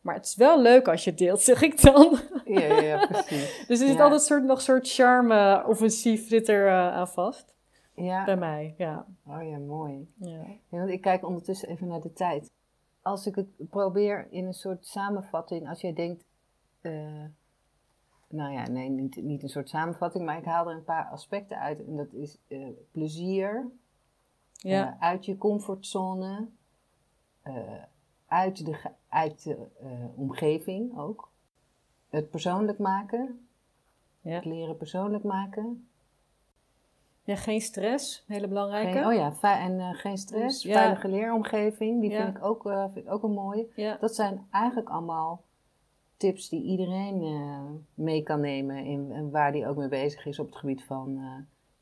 Maar 0.00 0.14
het 0.14 0.24
is 0.24 0.34
wel 0.34 0.60
leuk 0.60 0.88
als 0.88 1.04
je 1.04 1.10
het 1.10 1.18
deelt, 1.18 1.40
zeg 1.50 1.62
ik 1.62 1.82
dan. 1.82 2.18
Ja, 2.44 2.60
ja, 2.60 2.80
ja 2.80 3.06
precies. 3.06 3.64
dus 3.68 3.80
er 3.80 3.86
zit 3.86 4.00
altijd 4.00 4.22
soort, 4.22 4.44
nog 4.44 4.56
een 4.56 4.62
soort 4.62 4.90
charme-offensief 4.90 6.28
zit 6.28 6.48
er 6.48 6.66
uh, 6.66 6.72
aan 6.72 7.08
vast. 7.08 7.54
Ja. 7.94 8.24
Bij 8.24 8.36
mij, 8.36 8.74
ja. 8.78 9.06
Oh 9.26 9.48
ja, 9.48 9.58
mooi. 9.58 10.08
Ja. 10.16 10.44
want 10.68 10.90
ik 10.90 11.00
kijk 11.00 11.26
ondertussen 11.26 11.68
even 11.68 11.86
naar 11.86 12.00
de 12.00 12.12
tijd. 12.12 12.50
Als 13.04 13.26
ik 13.26 13.34
het 13.34 13.70
probeer 13.70 14.26
in 14.30 14.44
een 14.46 14.54
soort 14.54 14.86
samenvatting, 14.86 15.68
als 15.68 15.80
jij 15.80 15.92
denkt... 15.92 16.24
Uh, 16.82 17.24
nou 18.28 18.52
ja, 18.52 18.68
nee, 18.68 18.88
niet, 18.88 19.16
niet 19.16 19.42
een 19.42 19.48
soort 19.48 19.68
samenvatting, 19.68 20.24
maar 20.24 20.38
ik 20.38 20.44
haal 20.44 20.70
er 20.70 20.76
een 20.76 20.84
paar 20.84 21.08
aspecten 21.08 21.58
uit. 21.58 21.86
En 21.86 21.96
dat 21.96 22.12
is 22.12 22.38
uh, 22.48 22.68
plezier, 22.90 23.70
ja. 24.52 24.96
uit 25.00 25.24
je 25.24 25.38
comfortzone, 25.38 26.48
uit 28.26 28.64
de, 28.64 28.90
uit 29.08 29.44
de 29.44 29.68
omgeving 30.16 30.98
ook. 30.98 31.32
Het 32.08 32.30
persoonlijk 32.30 32.78
maken. 32.78 33.48
Ja. 34.20 34.34
Het 34.34 34.44
leren 34.44 34.76
persoonlijk 34.76 35.24
maken. 35.24 35.88
Ja, 37.24 37.36
geen 37.36 37.60
stress, 37.60 38.24
hele 38.26 38.48
belangrijke. 38.48 38.92
Geen, 38.92 39.06
oh 39.06 39.14
ja, 39.40 39.60
en 39.60 39.72
uh, 39.78 39.94
geen 39.94 40.18
stress. 40.18 40.62
Dus, 40.62 40.72
Veilige 40.72 41.08
leeromgeving, 41.08 42.00
die 42.00 42.10
vind, 42.10 42.36
ik 42.36 42.44
ook, 42.44 42.66
uh, 42.66 42.84
vind 42.92 43.06
ik 43.06 43.12
ook 43.12 43.22
een 43.22 43.32
mooie. 43.32 43.96
Dat 44.00 44.14
zijn 44.14 44.46
eigenlijk 44.50 44.88
allemaal 44.88 45.42
tips 46.16 46.48
die 46.48 46.62
iedereen 46.62 47.86
mee 47.94 48.22
kan 48.22 48.40
nemen. 48.40 48.84
In, 48.84 49.12
en 49.12 49.30
waar 49.30 49.52
die 49.52 49.66
ook 49.66 49.76
mee 49.76 49.88
bezig 49.88 50.26
is 50.26 50.38
op 50.38 50.46
het 50.46 50.56
gebied 50.56 50.84
van 50.84 51.20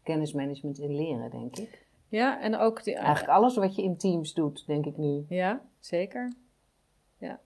kennismanagement 0.03 0.81
en 0.81 0.97
leren, 0.97 1.31
denk 1.31 1.57
ik. 1.57 1.87
Ja, 2.09 2.41
en 2.41 2.57
ook... 2.57 2.85
Die, 2.85 2.95
Eigenlijk 2.95 3.29
alles 3.29 3.57
wat 3.57 3.75
je 3.77 3.83
in 3.83 3.97
teams 3.97 4.35
doet, 4.35 4.67
denk 4.67 4.87
ik 4.87 4.97
nu. 4.97 5.25
Ja, 5.29 5.61
zeker. 5.81 6.33
Ja. 7.19 7.41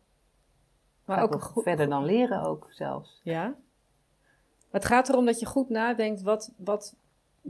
Maar 1.04 1.22
ook 1.22 1.42
goed, 1.42 1.62
verder 1.62 1.88
dan 1.88 2.04
leren 2.04 2.42
ook 2.42 2.66
zelfs. 2.70 3.20
Ja. 3.22 3.54
Het 4.70 4.84
gaat 4.84 5.08
erom 5.08 5.24
dat 5.24 5.40
je 5.40 5.46
goed 5.46 5.68
nadenkt, 5.68 6.22
wat, 6.22 6.52
wat, 6.56 6.96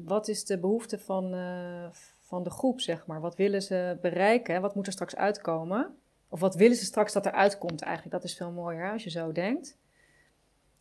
wat 0.05 0.29
is 0.29 0.45
de 0.45 0.59
behoefte 0.59 0.99
van, 0.99 1.35
uh, 1.35 1.87
van 2.21 2.43
de 2.43 2.51
groep, 2.51 2.81
zeg 2.81 3.07
maar. 3.07 3.21
Wat 3.21 3.37
willen 3.37 3.63
ze 3.63 3.99
bereiken? 4.01 4.61
Wat 4.61 4.75
moet 4.75 4.87
er 4.87 4.93
straks 4.93 5.17
uitkomen? 5.17 5.97
Of 6.29 6.41
wat 6.41 6.55
willen 6.55 6.77
ze 6.77 6.85
straks 6.85 7.13
dat 7.13 7.27
er 7.27 7.33
uitkomt 7.33 7.83
eigenlijk? 7.83 8.15
Dat 8.15 8.25
is 8.25 8.37
veel 8.37 8.51
mooier 8.51 8.93
als 8.93 9.05
je 9.05 9.11
zo 9.11 9.33
denkt. 9.33 9.79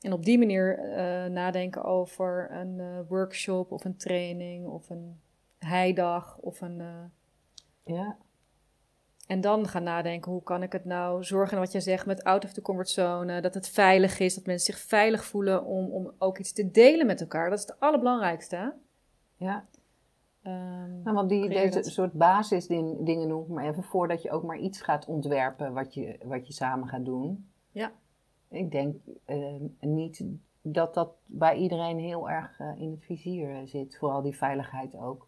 En 0.01 0.13
op 0.13 0.25
die 0.25 0.37
manier 0.37 0.79
uh, 0.79 0.95
nadenken 1.25 1.83
over 1.83 2.51
een 2.51 2.77
uh, 2.79 2.99
workshop 3.07 3.71
of 3.71 3.85
een 3.85 3.97
training 3.97 4.67
of 4.67 4.89
een 4.89 5.19
heidag 5.59 6.37
of 6.37 6.61
een... 6.61 6.81
ja. 7.83 8.17
En 9.27 9.41
dan 9.41 9.67
gaan 9.67 9.83
nadenken, 9.83 10.31
hoe 10.31 10.43
kan 10.43 10.63
ik 10.63 10.71
het 10.71 10.85
nou 10.85 11.23
zorgen, 11.23 11.57
wat 11.57 11.71
je 11.71 11.79
zegt, 11.79 12.05
met 12.05 12.23
out 12.23 12.45
of 12.45 12.53
the 12.53 12.61
comfort 12.61 12.89
zone, 12.89 13.41
dat 13.41 13.53
het 13.53 13.69
veilig 13.69 14.19
is, 14.19 14.35
dat 14.35 14.45
mensen 14.45 14.73
zich 14.73 14.83
veilig 14.83 15.25
voelen 15.25 15.65
om, 15.65 15.91
om 15.91 16.11
ook 16.17 16.37
iets 16.37 16.53
te 16.53 16.71
delen 16.71 17.05
met 17.05 17.21
elkaar. 17.21 17.49
Dat 17.49 17.59
is 17.59 17.65
het 17.65 17.79
allerbelangrijkste. 17.79 18.73
Ja. 19.35 19.65
Um, 20.43 21.01
nou, 21.03 21.15
want 21.15 21.29
die, 21.29 21.49
deze 21.49 21.83
soort 21.83 22.13
basisdingen 22.13 23.27
noem 23.27 23.41
ik 23.41 23.47
maar 23.47 23.65
even, 23.65 23.83
voordat 23.83 24.21
je 24.21 24.31
ook 24.31 24.43
maar 24.43 24.57
iets 24.57 24.81
gaat 24.81 25.05
ontwerpen 25.05 25.73
wat 25.73 25.93
je, 25.93 26.19
wat 26.23 26.47
je 26.47 26.53
samen 26.53 26.87
gaat 26.87 27.05
doen. 27.05 27.49
Ja. 27.71 27.91
Ik 28.49 28.71
denk 28.71 28.95
uh, 29.27 29.55
niet 29.79 30.23
dat 30.61 30.93
dat 30.93 31.09
bij 31.25 31.55
iedereen 31.55 31.99
heel 31.99 32.29
erg 32.29 32.59
uh, 32.59 32.71
in 32.77 32.91
het 32.91 33.03
vizier 33.03 33.67
zit, 33.67 33.97
vooral 33.97 34.21
die 34.21 34.37
veiligheid 34.37 34.95
ook. 34.95 35.27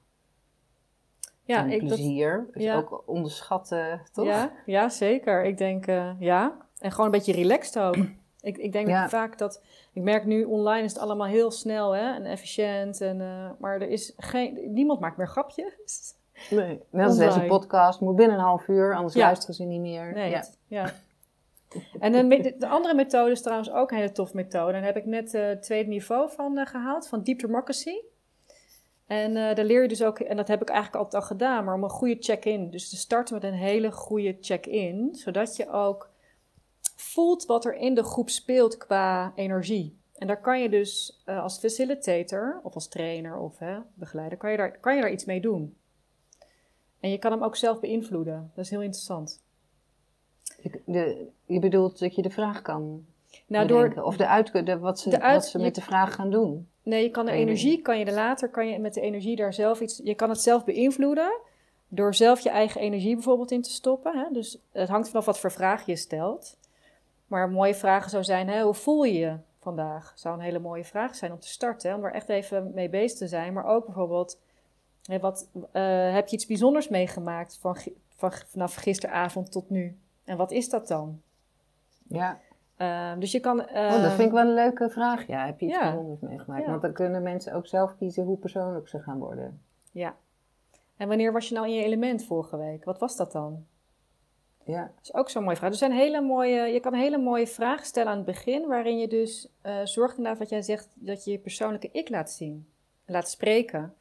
Ja, 1.44 1.64
en 1.64 1.72
ik, 1.72 1.80
plezier 1.80 2.44
dat, 2.46 2.56
is 2.56 2.64
ja. 2.64 2.76
ook 2.76 3.04
onderschatten, 3.06 4.02
toch? 4.12 4.26
Ja, 4.26 4.52
ja 4.66 4.90
zeker. 4.90 5.46
Ik 5.46 5.58
denk, 5.58 5.88
uh, 5.88 6.12
ja. 6.20 6.58
En 6.80 6.92
gewoon 6.92 7.06
een 7.06 7.12
beetje 7.12 7.34
relaxed 7.34 7.80
ook. 7.80 7.98
Ik, 8.48 8.58
ik 8.58 8.72
denk 8.72 8.88
dat 8.88 9.10
vaak 9.10 9.38
dat... 9.38 9.62
Ik 9.94 10.02
merk 10.02 10.26
nu, 10.26 10.44
online 10.44 10.84
is 10.84 10.94
het 10.94 11.02
allemaal 11.02 11.28
heel 11.28 11.52
snel 11.52 11.92
hè, 11.92 12.14
en 12.14 12.26
efficiënt. 12.26 13.02
En, 13.02 13.20
uh, 13.20 13.50
maar 13.60 13.82
er 13.82 13.90
is 13.90 14.14
geen... 14.18 14.74
Niemand 14.74 15.00
maakt 15.00 15.18
meer 15.18 15.28
grapjes. 15.28 16.16
Nee, 16.50 16.82
net 16.90 17.08
als 17.08 17.18
deze 17.18 17.42
podcast. 17.42 18.00
Moet 18.00 18.16
binnen 18.16 18.38
een 18.38 18.44
half 18.44 18.68
uur, 18.68 18.96
anders 18.96 19.16
luisteren 19.16 19.56
ze 19.56 19.64
niet 19.64 19.82
meer. 19.82 20.14
Nee, 20.14 20.30
ja. 20.30 20.44
ja. 20.68 20.94
En 22.00 22.12
de, 22.12 22.56
de, 22.58 22.68
andere 22.68 22.94
methode 22.94 23.32
is 23.32 23.42
trouwens 23.42 23.72
ook 23.72 23.92
een 23.92 23.98
hele 23.98 24.12
tof 24.12 24.34
methode. 24.34 24.72
Daar 24.72 24.84
heb 24.84 24.98
ik 24.98 25.06
net 25.06 25.34
uh, 25.34 25.46
het 25.46 25.64
tweede 25.64 25.90
niveau 25.90 26.30
van 26.32 26.58
uh, 26.58 26.66
gehaald, 26.66 27.08
van 27.08 27.24
Deep 27.24 27.40
Democracy. 27.40 27.96
En 29.08 29.32
uh, 29.36 29.56
daar 29.56 29.66
leer 29.66 29.82
je 29.82 29.88
dus 29.88 30.04
ook, 30.04 30.20
en 30.20 30.38
dat 30.38 30.48
heb 30.48 30.62
ik 30.62 30.70
eigenlijk 30.70 31.04
altijd 31.04 31.24
al 31.24 31.28
gedaan, 31.30 31.64
maar 31.64 31.74
om 31.74 31.84
een 31.84 31.90
goede 31.90 32.18
check-in. 32.20 32.70
Dus 32.70 32.90
te 32.90 32.96
starten 32.96 33.34
met 33.34 33.44
een 33.44 33.54
hele 33.54 33.92
goede 33.92 34.38
check-in, 34.42 35.10
zodat 35.16 35.56
je 35.56 35.72
ook 35.72 36.10
voelt 36.98 37.46
wat 37.46 37.66
er 37.66 37.76
in 37.76 37.96
de 37.96 38.04
groep 38.04 38.30
speelt 38.30 38.78
qua 38.78 39.32
energie. 39.36 39.98
En 40.18 40.28
daar 40.28 40.42
kan 40.42 40.62
je 40.62 40.70
dus 40.70 41.22
uh, 41.26 41.44
als 41.44 41.60
facilitator 41.60 42.60
of 42.64 42.74
als 42.74 42.88
trainer 42.88 43.38
of 43.38 43.60
hè, 43.60 43.78
begeleider, 43.94 44.38
kan 44.38 44.52
je, 44.52 44.58
daar, 44.58 44.78
kan 44.80 44.96
je 44.96 45.02
daar 45.02 45.12
iets 45.12 45.26
mee 45.26 45.42
doen. 45.42 45.78
En 47.00 47.10
je 47.10 47.18
kan 47.18 47.32
hem 47.32 47.44
ook 47.44 47.56
zelf 47.56 47.80
beïnvloeden. 47.80 48.52
Dat 48.56 48.66
is 48.66 48.72
heel 48.72 48.82
interessant. 48.82 49.42
Je, 50.62 50.82
de, 50.86 51.28
je 51.46 51.60
bedoelt 51.60 52.00
dat 52.00 52.16
je 52.16 52.22
de 52.22 52.30
vraag 52.30 52.62
kan 52.62 53.06
nou, 53.48 53.68
door, 53.68 54.02
of 54.04 54.18
de 54.18 54.28
uit, 54.28 54.66
de, 54.66 54.80
wat, 54.80 55.00
ze, 55.00 55.18
wat 55.20 55.46
ze 55.46 55.60
met 55.60 55.76
de 55.76 55.82
vraag 55.82 56.16
gaan 56.16 56.30
doen. 56.30 56.68
Nee, 56.84 57.04
je 57.04 57.10
kan 57.10 57.26
de 57.26 57.32
energie, 57.32 57.82
kan 57.82 58.00
je 58.00 58.06
er 58.06 58.14
later, 58.14 58.50
kan 58.50 58.68
je 58.68 58.80
met 58.80 58.94
de 58.94 59.02
energie 59.02 59.36
daar 59.36 59.54
zelf 59.54 59.82
iets, 59.82 60.02
je 60.04 60.16
kan 60.16 60.30
het 60.30 60.42
zelf 60.42 60.66
beïnvloeden 60.66 61.40
door 61.88 62.16
zelf 62.16 62.40
je 62.40 62.50
eigen 62.50 62.82
energie 62.82 63.14
bijvoorbeeld 63.14 63.52
in 63.52 63.62
te 63.62 63.70
stoppen. 63.70 64.18
Hè? 64.18 64.32
Dus 64.32 64.58
het 64.72 64.90
hangt 64.90 65.10
vanaf 65.10 65.26
wat 65.26 65.40
voor 65.40 65.52
vraag 65.52 65.86
je 65.86 65.96
stelt. 65.96 66.58
Maar 67.28 67.44
een 67.44 67.52
mooie 67.52 67.76
vraag 67.76 68.10
zou 68.10 68.24
zijn, 68.24 68.48
hè, 68.48 68.62
hoe 68.62 68.74
voel 68.74 69.04
je 69.04 69.20
je 69.20 69.38
vandaag? 69.60 70.14
Zou 70.16 70.36
een 70.36 70.42
hele 70.42 70.60
mooie 70.60 70.86
vraag 70.86 71.16
zijn 71.16 71.32
om 71.32 71.40
te 71.40 71.48
starten, 71.48 71.96
om 71.96 72.06
er 72.06 72.14
echt 72.14 72.30
even 72.30 72.72
mee 72.74 72.90
bezig 72.90 73.18
te 73.18 73.28
zijn. 73.28 73.54
Maar 73.54 73.66
ook 73.66 73.86
bijvoorbeeld, 73.86 74.40
hè, 75.04 75.20
wat, 75.20 75.50
uh, 75.54 76.14
heb 76.14 76.28
je 76.28 76.36
iets 76.36 76.46
bijzonders 76.46 76.88
meegemaakt 76.88 77.58
van, 77.58 77.78
van, 78.16 78.32
vanaf 78.32 78.76
gisteravond 78.76 79.52
tot 79.52 79.70
nu? 79.70 79.98
En 80.24 80.38
wat 80.38 80.52
is 80.52 80.70
dat 80.70 80.88
dan? 80.88 81.22
Ja. 82.08 82.40
Uh, 82.78 83.12
dus 83.20 83.32
je 83.32 83.40
kan. 83.40 83.60
Uh, 83.60 83.66
oh, 83.66 84.02
dat 84.02 84.12
vind 84.12 84.28
ik 84.28 84.32
wel 84.32 84.48
een 84.48 84.54
leuke 84.54 84.90
vraag. 84.90 85.28
Ja, 85.28 85.46
heb 85.46 85.60
je 85.60 85.66
iets 85.66 85.76
ja. 85.76 85.84
bijzonders 85.84 86.20
meegemaakt? 86.20 86.64
Ja. 86.64 86.70
Want 86.70 86.82
dan 86.82 86.94
kunnen 86.94 87.24
mensen 87.24 87.54
ook 87.54 87.68
zelf 87.68 87.96
kiezen 87.98 88.24
hoe 88.24 88.38
persoonlijk 88.38 88.88
ze 88.88 89.00
gaan 89.00 89.20
worden. 89.20 89.62
Ja. 89.92 90.16
En 90.98 91.08
wanneer 91.08 91.32
was 91.32 91.48
je 91.50 91.56
nou 91.56 91.68
in 91.68 91.74
je 91.74 91.84
element 91.84 92.24
vorige 92.24 92.58
week? 92.58 92.84
Wat 92.84 93.00
was 93.00 93.16
dat 93.16 93.32
dan? 93.32 93.66
Ja. 94.68 94.82
Dat 94.82 95.04
is 95.04 95.14
ook 95.14 95.30
zo'n 95.30 95.44
mooie 95.44 95.56
vraag. 95.56 95.70
Er 95.70 95.78
zijn 95.78 95.92
hele 95.92 96.22
mooie, 96.22 96.62
je 96.62 96.80
kan 96.80 96.94
hele 96.94 97.18
mooie 97.18 97.48
vraag 97.48 97.86
stellen 97.86 98.12
aan 98.12 98.18
het 98.18 98.26
begin, 98.26 98.68
waarin 98.68 98.98
je 98.98 99.08
dus 99.08 99.48
uh, 99.66 99.80
zorgt 99.84 100.18
inderdaad 100.18 100.40
wat 100.40 100.50
jij 100.50 100.62
zegt, 100.62 100.90
dat 100.94 101.24
je 101.24 101.32
je 101.32 101.38
persoonlijke 101.38 101.90
ik 101.92 102.10
laat 102.10 102.32
zien, 102.32 102.68
laat 103.06 103.30
spreken. 103.30 103.94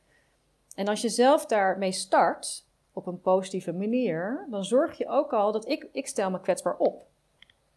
En 0.75 0.89
als 0.89 1.01
je 1.01 1.09
zelf 1.09 1.47
daarmee 1.47 1.93
start, 1.93 2.67
op 2.93 3.07
een 3.07 3.21
positieve 3.21 3.73
manier, 3.73 4.47
dan 4.51 4.65
zorg 4.65 4.99
je 4.99 5.09
ook 5.09 5.33
al 5.33 5.53
dat 5.53 5.69
ik, 5.69 5.87
ik 5.93 6.07
stel 6.07 6.31
me 6.31 6.41
kwetsbaar 6.41 6.77
op. 6.77 7.07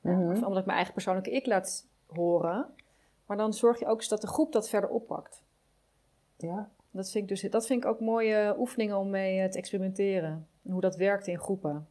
Mm 0.02 0.30
Omdat 0.30 0.58
ik 0.58 0.66
mijn 0.66 0.78
eigen 0.78 0.94
persoonlijke 0.94 1.32
ik 1.32 1.46
laat 1.46 1.86
horen. 2.08 2.66
Maar 3.26 3.38
dan 3.38 3.54
zorg 3.54 3.80
je 3.80 3.88
ook 3.88 4.08
dat 4.08 4.22
de 4.22 4.28
groep 4.28 4.52
dat 4.52 4.70
verder 4.70 4.90
oppakt. 4.90 5.44
Ja. 6.38 6.70
Dat 6.92 7.12
vind 7.12 7.24
ik, 7.24 7.30
dus, 7.30 7.52
dat 7.52 7.66
vind 7.66 7.84
ik 7.84 7.90
ook 7.90 8.00
mooie 8.00 8.56
oefeningen 8.58 8.98
om 8.98 9.10
mee 9.10 9.40
eh, 9.40 9.50
te 9.50 9.58
experimenteren. 9.58 10.48
En 10.64 10.72
hoe 10.72 10.82
dat 10.82 10.96
werkt 10.96 11.28
in 11.28 11.40
groepen. 11.40 11.88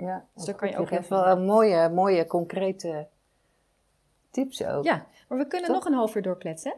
Ja, 0.00 0.26
dus 0.34 0.44
daar 0.44 0.54
kan 0.54 0.68
je 0.68 0.76
ook 0.76 0.90
even... 0.90 1.24
wel 1.24 1.40
mooie, 1.40 1.88
mooie, 1.88 2.26
concrete 2.26 3.08
tips 4.30 4.64
ook. 4.64 4.84
Ja, 4.84 5.06
maar 5.28 5.38
we 5.38 5.46
kunnen 5.46 5.72
nog 5.72 5.84
een 5.84 5.92
half 5.92 6.14
uur 6.14 6.22
doorkletsen. 6.22 6.74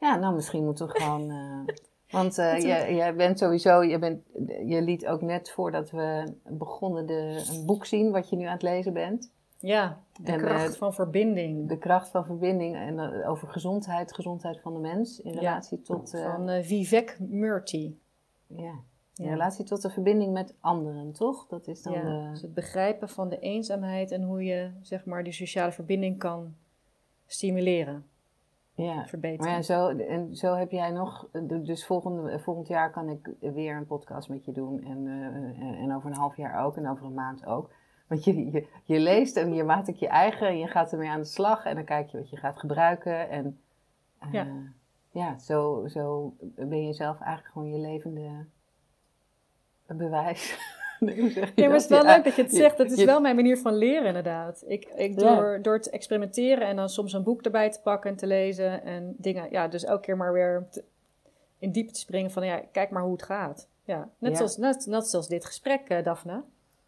Ja, 0.00 0.16
nou 0.16 0.34
misschien 0.34 0.64
moeten 0.64 0.86
we 0.86 1.00
gewoon... 1.00 1.30
Uh, 1.30 1.74
want 2.20 2.38
uh, 2.38 2.58
jij, 2.58 2.94
jij 2.94 3.14
bent 3.14 3.38
sowieso, 3.38 3.82
je, 3.82 3.98
bent, 3.98 4.22
je 4.66 4.82
liet 4.82 5.06
ook 5.06 5.22
net 5.22 5.50
voordat 5.50 5.90
we 5.90 6.34
begonnen 6.48 7.06
de, 7.06 7.44
een 7.50 7.66
boek 7.66 7.86
zien 7.86 8.10
wat 8.10 8.28
je 8.28 8.36
nu 8.36 8.44
aan 8.44 8.52
het 8.52 8.62
lezen 8.62 8.92
bent. 8.92 9.30
Ja, 9.58 10.00
de 10.22 10.32
en, 10.32 10.38
kracht 10.38 10.72
uh, 10.72 10.78
van 10.78 10.94
verbinding. 10.94 11.68
De 11.68 11.78
kracht 11.78 12.08
van 12.08 12.24
verbinding 12.24 12.76
en 12.76 12.94
uh, 12.94 13.30
over 13.30 13.48
gezondheid, 13.48 14.14
gezondheid 14.14 14.60
van 14.60 14.72
de 14.72 14.80
mens 14.80 15.20
in 15.20 15.32
relatie 15.32 15.78
ja, 15.78 15.84
tot... 15.84 16.10
van 16.10 16.64
Vivek 16.64 17.16
Murthy. 17.20 17.94
Ja, 18.46 18.74
in 19.16 19.28
relatie 19.28 19.64
tot 19.64 19.82
de 19.82 19.90
verbinding 19.90 20.32
met 20.32 20.54
anderen, 20.60 21.12
toch? 21.12 21.46
Dat 21.46 21.66
is 21.66 21.82
dan 21.82 21.92
ja, 21.92 22.00
de... 22.00 22.30
dus 22.30 22.42
het 22.42 22.54
begrijpen 22.54 23.08
van 23.08 23.28
de 23.28 23.38
eenzaamheid 23.38 24.10
en 24.10 24.22
hoe 24.22 24.44
je 24.44 24.70
zeg 24.80 25.04
maar 25.04 25.24
die 25.24 25.32
sociale 25.32 25.72
verbinding 25.72 26.18
kan 26.18 26.54
stimuleren 27.26 28.06
ja. 28.74 29.06
verbeteren. 29.06 29.44
Maar 29.44 29.54
ja, 29.54 29.62
zo, 29.62 29.88
en 29.88 30.36
zo 30.36 30.54
heb 30.54 30.70
jij 30.70 30.90
nog, 30.90 31.28
dus 31.62 31.86
volgend, 31.86 32.42
volgend 32.42 32.68
jaar 32.68 32.90
kan 32.90 33.08
ik 33.08 33.30
weer 33.40 33.76
een 33.76 33.86
podcast 33.86 34.28
met 34.28 34.44
je 34.44 34.52
doen 34.52 34.84
en, 34.84 35.06
uh, 35.06 35.82
en 35.82 35.94
over 35.94 36.10
een 36.10 36.16
half 36.16 36.36
jaar 36.36 36.64
ook 36.64 36.76
en 36.76 36.88
over 36.88 37.04
een 37.04 37.14
maand 37.14 37.46
ook. 37.46 37.70
Want 38.06 38.24
je, 38.24 38.50
je, 38.50 38.66
je 38.84 38.98
leest 38.98 39.36
en 39.36 39.54
je 39.54 39.64
maakt 39.64 39.86
het 39.86 39.98
je 39.98 40.08
eigen 40.08 40.48
en 40.48 40.58
je 40.58 40.66
gaat 40.66 40.92
ermee 40.92 41.08
aan 41.08 41.20
de 41.20 41.26
slag 41.26 41.64
en 41.64 41.74
dan 41.74 41.84
kijk 41.84 42.08
je 42.08 42.18
wat 42.18 42.30
je 42.30 42.36
gaat 42.36 42.58
gebruiken. 42.58 43.30
En 43.30 43.60
uh, 44.24 44.32
ja, 44.32 44.46
ja 45.10 45.38
zo, 45.38 45.86
zo 45.86 46.34
ben 46.56 46.86
je 46.86 46.92
zelf 46.92 47.20
eigenlijk 47.20 47.52
gewoon 47.52 47.70
je 47.70 47.78
levende 47.78 48.46
bewijs. 49.94 50.56
Nee, 51.00 51.32
ja, 51.34 51.40
maar 51.40 51.72
het 51.72 51.82
is 51.82 51.88
wel 51.88 52.04
leuk 52.04 52.24
dat 52.24 52.36
je 52.36 52.42
het 52.42 52.54
zegt. 52.54 52.76
Dat 52.76 52.90
is 52.90 53.04
wel 53.04 53.20
mijn 53.20 53.36
manier 53.36 53.58
van 53.58 53.74
leren, 53.74 54.06
inderdaad. 54.06 54.64
Ik, 54.66 54.88
ik 54.96 55.18
door, 55.18 55.58
door 55.62 55.80
te 55.80 55.90
experimenteren 55.90 56.66
en 56.66 56.76
dan 56.76 56.88
soms 56.88 57.12
een 57.12 57.22
boek 57.22 57.42
erbij 57.42 57.70
te 57.70 57.80
pakken 57.80 58.10
en 58.10 58.16
te 58.16 58.26
lezen 58.26 58.84
en 58.84 59.14
dingen. 59.18 59.46
Ja, 59.50 59.68
dus 59.68 59.84
elke 59.84 60.02
keer 60.02 60.16
maar 60.16 60.32
weer 60.32 60.66
te, 60.70 60.84
in 61.58 61.70
diep 61.70 61.88
te 61.88 61.98
springen 61.98 62.30
van 62.30 62.46
ja, 62.46 62.60
kijk 62.72 62.90
maar 62.90 63.02
hoe 63.02 63.12
het 63.12 63.22
gaat. 63.22 63.68
Ja, 63.84 64.08
net, 64.18 64.30
ja. 64.30 64.36
Zoals, 64.36 64.56
net, 64.56 64.86
net 64.86 65.06
zoals 65.06 65.28
dit 65.28 65.44
gesprek, 65.44 65.80
uh, 65.88 66.04
Daphne. 66.04 66.42